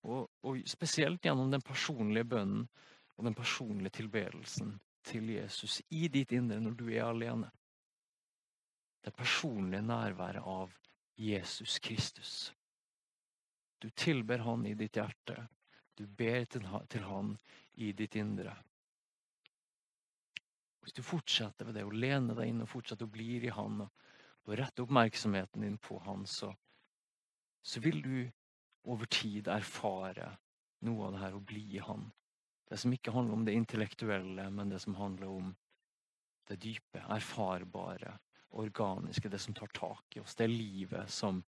Og, 0.09 0.29
og 0.49 0.61
spesielt 0.69 1.25
gjennom 1.25 1.51
den 1.53 1.61
personlige 1.61 2.25
bønnen 2.33 2.65
og 3.17 3.27
den 3.27 3.37
personlige 3.37 3.99
tilbedelsen 3.99 4.73
til 5.05 5.29
Jesus 5.29 5.81
i 5.93 6.07
ditt 6.09 6.33
indre 6.33 6.57
når 6.61 6.77
du 6.77 6.87
er 6.89 7.05
alene. 7.05 7.51
Det 9.01 9.13
personlige 9.17 9.85
nærværet 9.85 10.45
av 10.45 10.73
Jesus 11.17 11.77
Kristus. 11.79 12.53
Du 13.81 13.89
tilber 13.89 14.41
Han 14.45 14.65
i 14.65 14.73
ditt 14.77 14.97
hjerte. 14.97 15.47
Du 15.97 16.07
ber 16.07 16.45
til 16.45 17.05
Han 17.05 17.35
i 17.73 17.91
ditt 17.97 18.15
indre. 18.15 18.55
Hvis 20.81 20.97
du 20.97 21.03
fortsetter 21.05 21.67
ved 21.67 21.77
det 21.77 21.85
å 21.85 21.93
lene 21.93 22.33
deg 22.37 22.49
inn 22.49 22.63
og 22.63 22.69
fortsetter 22.69 23.05
å 23.05 23.13
bli 23.13 23.37
i 23.37 23.53
Han 23.53 23.83
og 23.85 24.53
rette 24.57 24.81
oppmerksomheten 24.81 25.61
din 25.65 25.77
på 25.77 25.99
Han, 26.05 26.25
så, 26.25 26.49
så 27.61 27.79
vil 27.79 28.01
du 28.01 28.15
over 28.89 29.05
tid 29.05 29.47
erfare 29.51 30.31
noe 30.87 31.07
av 31.07 31.13
det 31.13 31.21
her 31.21 31.37
å 31.37 31.43
bli 31.45 31.79
Han. 31.85 32.09
Det 32.65 32.79
som 32.79 32.93
ikke 32.95 33.11
handler 33.11 33.35
om 33.35 33.45
det 33.45 33.53
intellektuelle, 33.53 34.47
men 34.49 34.69
det 34.71 34.79
som 34.79 34.95
handler 34.95 35.27
om 35.27 35.51
det 36.47 36.57
dype, 36.63 37.03
erfarbare, 37.11 38.15
organiske, 38.57 39.29
det 39.29 39.39
som 39.39 39.53
tar 39.53 39.67
tak 39.75 40.15
i 40.15 40.21
oss. 40.23 40.35
Det 40.35 40.47
livet 40.47 41.11
som 41.11 41.43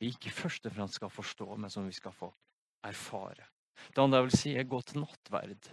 vi 0.00 0.12
ikke 0.14 0.32
først 0.32 0.66
og 0.66 0.76
fremst 0.76 0.96
skal 1.00 1.10
forstå, 1.12 1.48
men 1.56 1.70
som 1.70 1.86
vi 1.86 1.92
skal 1.92 2.14
få 2.14 2.30
erfare. 2.86 3.50
Det 3.90 4.00
andre 4.00 4.20
jeg 4.20 4.28
vil 4.28 4.38
si, 4.38 4.54
er 4.56 4.70
gå 4.70 4.80
til 4.86 5.02
nattverd 5.02 5.70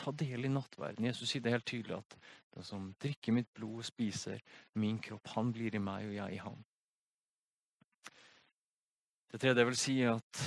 ta 0.00 0.12
del 0.12 0.44
i 0.44 0.52
nattverden. 0.52 1.06
Jesus 1.10 1.30
sier 1.30 1.44
det 1.44 1.54
helt 1.54 1.68
tydelig 1.68 1.98
at 1.98 2.16
den 2.54 2.66
som 2.66 2.90
drikker 3.02 3.36
mitt 3.36 3.50
blod 3.56 3.82
og 3.82 3.88
spiser 3.88 4.40
min 4.80 4.98
kropp, 5.02 5.32
han 5.36 5.52
blir 5.54 5.76
i 5.76 5.82
meg 5.82 6.08
og 6.08 6.16
jeg 6.16 6.36
i 6.36 6.42
ham. 6.44 6.60
Det 9.30 9.38
tredje 9.38 9.66
vil 9.68 9.78
si 9.78 10.00
at 10.02 10.40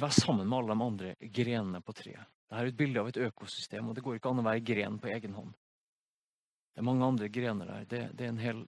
vær 0.00 0.14
sammen 0.14 0.48
med 0.48 0.58
alle 0.58 0.74
de 0.74 0.86
andre 0.88 1.30
grenene 1.34 1.80
på 1.84 1.94
treet. 1.96 2.30
Dette 2.48 2.62
er 2.62 2.70
et 2.70 2.78
bilde 2.78 3.02
av 3.02 3.08
et 3.10 3.18
økosystem, 3.26 3.88
og 3.88 3.96
det 3.96 4.04
går 4.04 4.18
ikke 4.18 4.30
an 4.30 4.40
å 4.42 4.46
være 4.46 4.62
gren 4.64 4.96
på 5.02 5.10
egen 5.12 5.34
hånd. 5.36 5.52
Det 6.74 6.82
er 6.82 6.86
mange 6.86 7.06
andre 7.06 7.28
grener 7.30 7.70
der. 7.70 7.84
Det, 7.90 8.00
det 8.18 8.26
er 8.26 8.32
en 8.32 8.40
hel, 8.42 8.62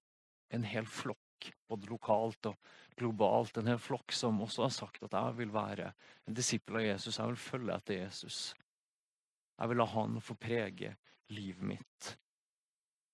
en 0.55 0.67
hel, 0.67 0.87
flokk, 0.87 1.49
både 1.71 1.89
lokalt 1.91 2.51
og 2.51 2.71
globalt. 2.99 3.59
En 3.59 3.71
hel 3.71 3.81
flokk 3.83 4.15
som 4.15 4.39
også 4.45 4.67
har 4.67 4.75
sagt 4.75 5.03
at 5.07 5.17
jeg 5.17 5.39
vil 5.41 5.55
være 5.55 5.91
en 6.27 6.37
disippel 6.37 6.81
av 6.81 6.87
Jesus. 6.87 7.19
Jeg 7.19 7.33
vil 7.33 7.43
følge 7.47 7.81
etter 7.81 8.01
Jesus. 8.01 8.41
Jeg 9.57 9.73
vil 9.73 9.81
la 9.81 9.89
han 9.91 10.21
få 10.23 10.37
prege 10.39 10.95
livet 11.33 11.67
mitt. 11.67 12.13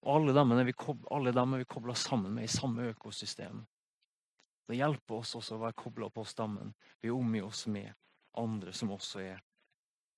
Og 0.02 0.16
alle 0.16 0.34
dem 0.34 0.52
er 0.56 0.66
vi, 0.66 0.74
alle 1.14 1.32
dem 1.36 1.54
er 1.54 1.62
vi 1.62 1.70
kobla 1.70 1.94
sammen 1.96 2.34
med 2.34 2.48
i 2.48 2.52
samme 2.52 2.90
økosystem. 2.90 3.62
Det 4.68 4.78
hjelper 4.78 5.20
oss 5.20 5.34
også 5.38 5.56
å 5.56 5.62
være 5.64 5.78
kobla 5.78 6.08
på 6.12 6.24
stammen. 6.28 6.72
Vi 7.02 7.10
omgir 7.10 7.48
oss 7.48 7.66
med 7.66 7.92
andre 8.38 8.72
som 8.76 8.92
også 8.94 9.24
er 9.24 9.42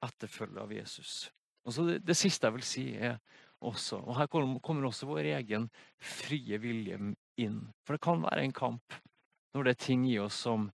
etterfølgere 0.04 0.66
av 0.66 0.74
Jesus. 0.74 1.14
Og 1.64 1.72
så 1.72 1.86
det, 1.88 1.98
det, 2.04 2.16
siste 2.18 2.46
jeg 2.46 2.56
vil 2.58 2.66
si, 2.66 2.84
er 2.94 3.18
også 3.64 4.02
Og 4.04 4.18
her 4.18 4.28
kommer 4.28 4.84
også 4.90 5.06
vår 5.08 5.30
egen 5.38 5.70
frie 5.96 6.58
vilje 6.60 6.98
inn. 7.40 7.60
For 7.80 7.96
det 7.96 8.04
kan 8.04 8.20
være 8.20 8.44
en 8.44 8.52
kamp 8.52 8.96
når 9.54 9.64
det 9.64 9.72
er 9.72 9.84
ting 9.86 10.02
i 10.10 10.18
oss 10.20 10.36
som, 10.44 10.66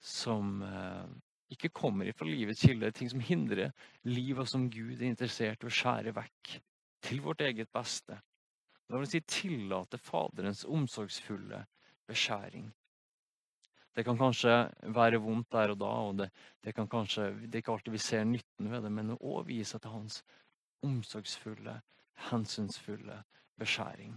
som 0.00 0.62
eh, 0.64 1.10
ikke 1.52 1.72
kommer 1.74 2.08
ifra 2.08 2.28
livets 2.28 2.62
kilde, 2.64 2.92
ting 2.94 3.10
som 3.10 3.20
hindrer 3.20 3.74
livet 4.06 4.48
som 4.48 4.68
Gud 4.72 5.02
er 5.02 5.10
interessert 5.10 5.64
i 5.64 5.68
å 5.68 5.74
skjære 5.74 6.14
vekk 6.16 6.54
til 7.04 7.20
vårt 7.24 7.44
eget 7.44 7.68
beste. 7.74 8.16
Det 8.88 9.00
vil 9.00 9.10
si 9.10 9.20
tillate 9.26 9.98
Faderens 10.00 10.64
omsorgsfulle 10.64 11.60
beskjæring. 12.08 12.70
Det 13.94 14.02
kan 14.04 14.18
kanskje 14.18 14.54
være 14.94 15.20
vondt 15.22 15.52
der 15.54 15.70
og 15.74 15.78
da, 15.78 15.90
og 16.08 16.16
det, 16.18 16.30
det, 16.64 16.74
kan 16.74 16.88
kanskje, 16.90 17.28
det 17.46 17.54
er 17.54 17.62
ikke 17.62 17.76
alltid 17.76 17.94
vi 17.94 18.02
ser 18.02 18.24
nytten 18.26 18.70
ved 18.72 18.82
det, 18.82 18.90
men 18.92 19.14
å 19.14 19.42
vise 19.46 19.78
til 19.78 19.94
hans 19.94 20.22
omsorgsfulle, 20.84 21.76
hensynsfulle 22.30 23.20
beskjæring. 23.60 24.16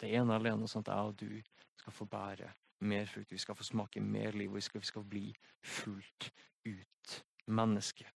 Det 0.00 0.08
ene 0.16 0.38
alene 0.38 0.68
sånn 0.70 0.86
at 0.86 0.92
jeg 0.94 1.10
og 1.12 1.18
du 1.20 1.60
skal 1.82 1.94
få 1.94 2.08
bære 2.08 2.48
mer 2.88 3.10
frukt, 3.10 3.32
vi 3.34 3.42
skal 3.42 3.58
få 3.58 3.66
smake 3.66 4.00
mer 4.00 4.36
liv, 4.38 4.50
og 4.50 4.56
vi 4.56 4.64
skal, 4.64 4.80
vi 4.80 4.90
skal 4.92 5.04
bli 5.04 5.26
fullt 5.64 6.30
ut 6.64 7.18
menneske. 7.46 8.06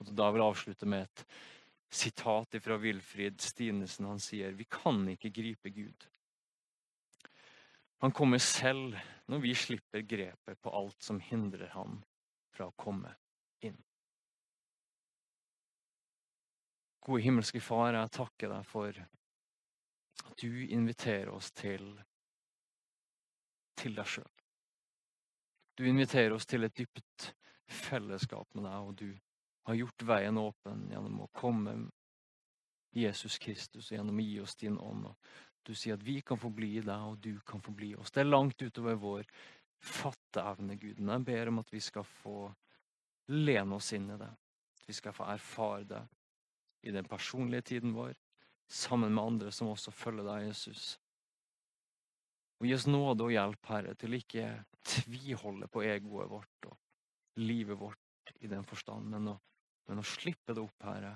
Og 0.00 0.10
Da 0.16 0.30
vil 0.30 0.42
jeg 0.42 0.52
avslutte 0.54 0.88
med 0.90 1.06
et 1.06 1.24
sitat 1.94 2.56
fra 2.62 2.78
Wilfrid 2.80 3.40
Stinesen. 3.40 4.08
Han 4.08 4.22
sier 4.22 4.56
vi 4.56 4.66
kan 4.70 5.04
ikke 5.08 5.30
gripe 5.34 5.70
Gud. 5.70 6.08
Han 8.04 8.12
kommer 8.12 8.38
selv 8.38 8.98
når 9.32 9.38
vi 9.40 9.54
slipper 9.56 10.02
grepet 10.04 10.58
på 10.60 10.70
alt 10.76 11.02
som 11.02 11.16
hindrer 11.24 11.70
ham 11.72 12.02
fra 12.52 12.66
å 12.68 12.74
komme 12.76 13.14
inn. 13.64 13.78
Gode 17.00 17.24
himmelske 17.24 17.62
Far, 17.64 17.96
jeg 17.96 18.10
takker 18.12 18.52
deg 18.52 18.66
for 18.68 18.98
at 19.00 20.36
du 20.42 20.66
inviterer 20.66 21.30
oss 21.32 21.48
til 21.56 21.94
til 23.80 23.96
deg 23.96 24.12
sjøl. 24.18 24.28
Du 25.80 25.86
inviterer 25.88 26.36
oss 26.36 26.44
til 26.44 26.68
et 26.68 26.76
dypt 26.76 27.30
fellesskap 27.88 28.52
med 28.52 28.68
deg, 28.68 28.84
og 28.84 29.00
du 29.00 29.08
har 29.64 29.80
gjort 29.80 30.06
veien 30.12 30.44
åpen 30.44 30.84
gjennom 30.92 31.24
å 31.24 31.32
komme 31.32 31.78
Jesus 32.92 33.40
Kristus 33.40 33.88
og 33.88 33.96
gjennom 33.96 34.20
å 34.20 34.28
gi 34.28 34.38
oss 34.44 34.60
din 34.60 34.76
ånd. 34.76 35.08
Og 35.08 35.16
du 35.64 35.74
sier 35.74 35.96
at 35.96 36.04
vi 36.04 36.18
kan 36.26 36.38
få 36.40 36.50
bli 36.52 36.74
i 36.78 36.84
deg, 36.84 37.06
og 37.08 37.20
du 37.24 37.38
kan 37.46 37.62
få 37.62 37.72
bli 37.76 37.94
oss. 37.96 38.12
Det 38.12 38.22
er 38.22 38.28
langt 38.30 38.60
utover 38.62 38.98
vår 39.00 39.28
fatteevne, 39.84 40.76
Gud. 40.80 41.00
Men 41.00 41.18
jeg 41.18 41.26
ber 41.30 41.52
om 41.52 41.62
at 41.62 41.72
vi 41.72 41.80
skal 41.84 42.04
få 42.08 42.48
lene 43.32 43.78
oss 43.78 43.92
inn 43.96 44.10
i 44.12 44.18
det. 44.20 44.28
At 44.28 44.88
vi 44.88 44.96
skal 44.96 45.16
få 45.16 45.28
erfare 45.32 45.88
det 45.88 46.02
i 46.84 46.92
den 46.92 47.08
personlige 47.08 47.70
tiden 47.72 47.94
vår, 47.96 48.12
sammen 48.68 49.14
med 49.14 49.24
andre 49.24 49.52
som 49.52 49.70
også 49.72 49.92
følger 49.92 50.26
deg, 50.28 50.48
Jesus. 50.50 50.94
Og 52.60 52.68
gi 52.68 52.74
oss 52.76 52.88
nåde 52.88 53.26
og 53.26 53.32
hjelp, 53.32 53.66
Herre, 53.72 53.94
til 53.96 54.16
ikke 54.18 54.48
tviholde 54.84 55.68
på 55.72 55.82
egoet 55.84 56.30
vårt 56.30 56.68
og 56.68 57.40
livet 57.40 57.80
vårt 57.80 58.34
i 58.40 58.48
den 58.48 58.64
forstand, 58.68 59.08
men 59.10 59.32
å, 59.32 59.38
men 59.88 60.00
å 60.00 60.06
slippe 60.06 60.54
det 60.56 60.62
opp, 60.62 60.84
Herre, 60.84 61.14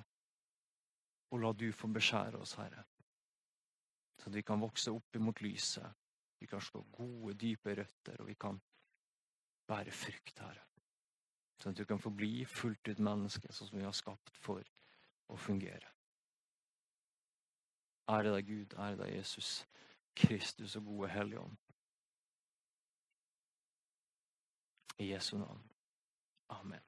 og 1.29 1.43
la 1.43 1.53
du 1.53 1.69
få 1.77 1.91
beskjære 1.93 2.41
oss, 2.41 2.57
Herre. 2.61 2.85
Så 4.19 4.31
at 4.31 4.35
vi 4.35 4.43
kan 4.43 4.61
vokse 4.61 4.91
opp 4.91 5.17
imot 5.17 5.43
lyset, 5.45 5.87
vi 6.39 6.47
kan 6.47 6.63
slå 6.63 6.83
gode, 6.93 7.35
dype 7.39 7.75
røtter, 7.75 8.21
og 8.21 8.27
vi 8.29 8.35
kan 8.35 8.59
bære 9.69 9.95
frukt, 9.95 10.39
Herre. 10.39 10.65
Sånn 11.59 11.75
at 11.75 11.81
du 11.81 11.87
kan 11.91 11.99
få 12.03 12.13
bli 12.15 12.45
fullt 12.47 12.89
ut 12.89 13.03
menneske, 13.03 13.51
sånn 13.53 13.71
som 13.71 13.81
vi 13.81 13.87
har 13.87 13.97
skapt 13.97 14.39
for 14.39 14.67
å 15.29 15.39
fungere. 15.39 15.91
Ære 18.09 18.33
deg, 18.37 18.47
Gud, 18.47 18.77
ære 18.79 19.03
deg, 19.03 19.17
Jesus. 19.19 19.51
Kristus 20.19 20.77
og 20.79 20.87
gode 20.89 21.11
Helligånd. 21.13 21.59
I 24.99 25.13
Jesu 25.13 25.37
navn. 25.39 25.63
Amen. 26.49 26.88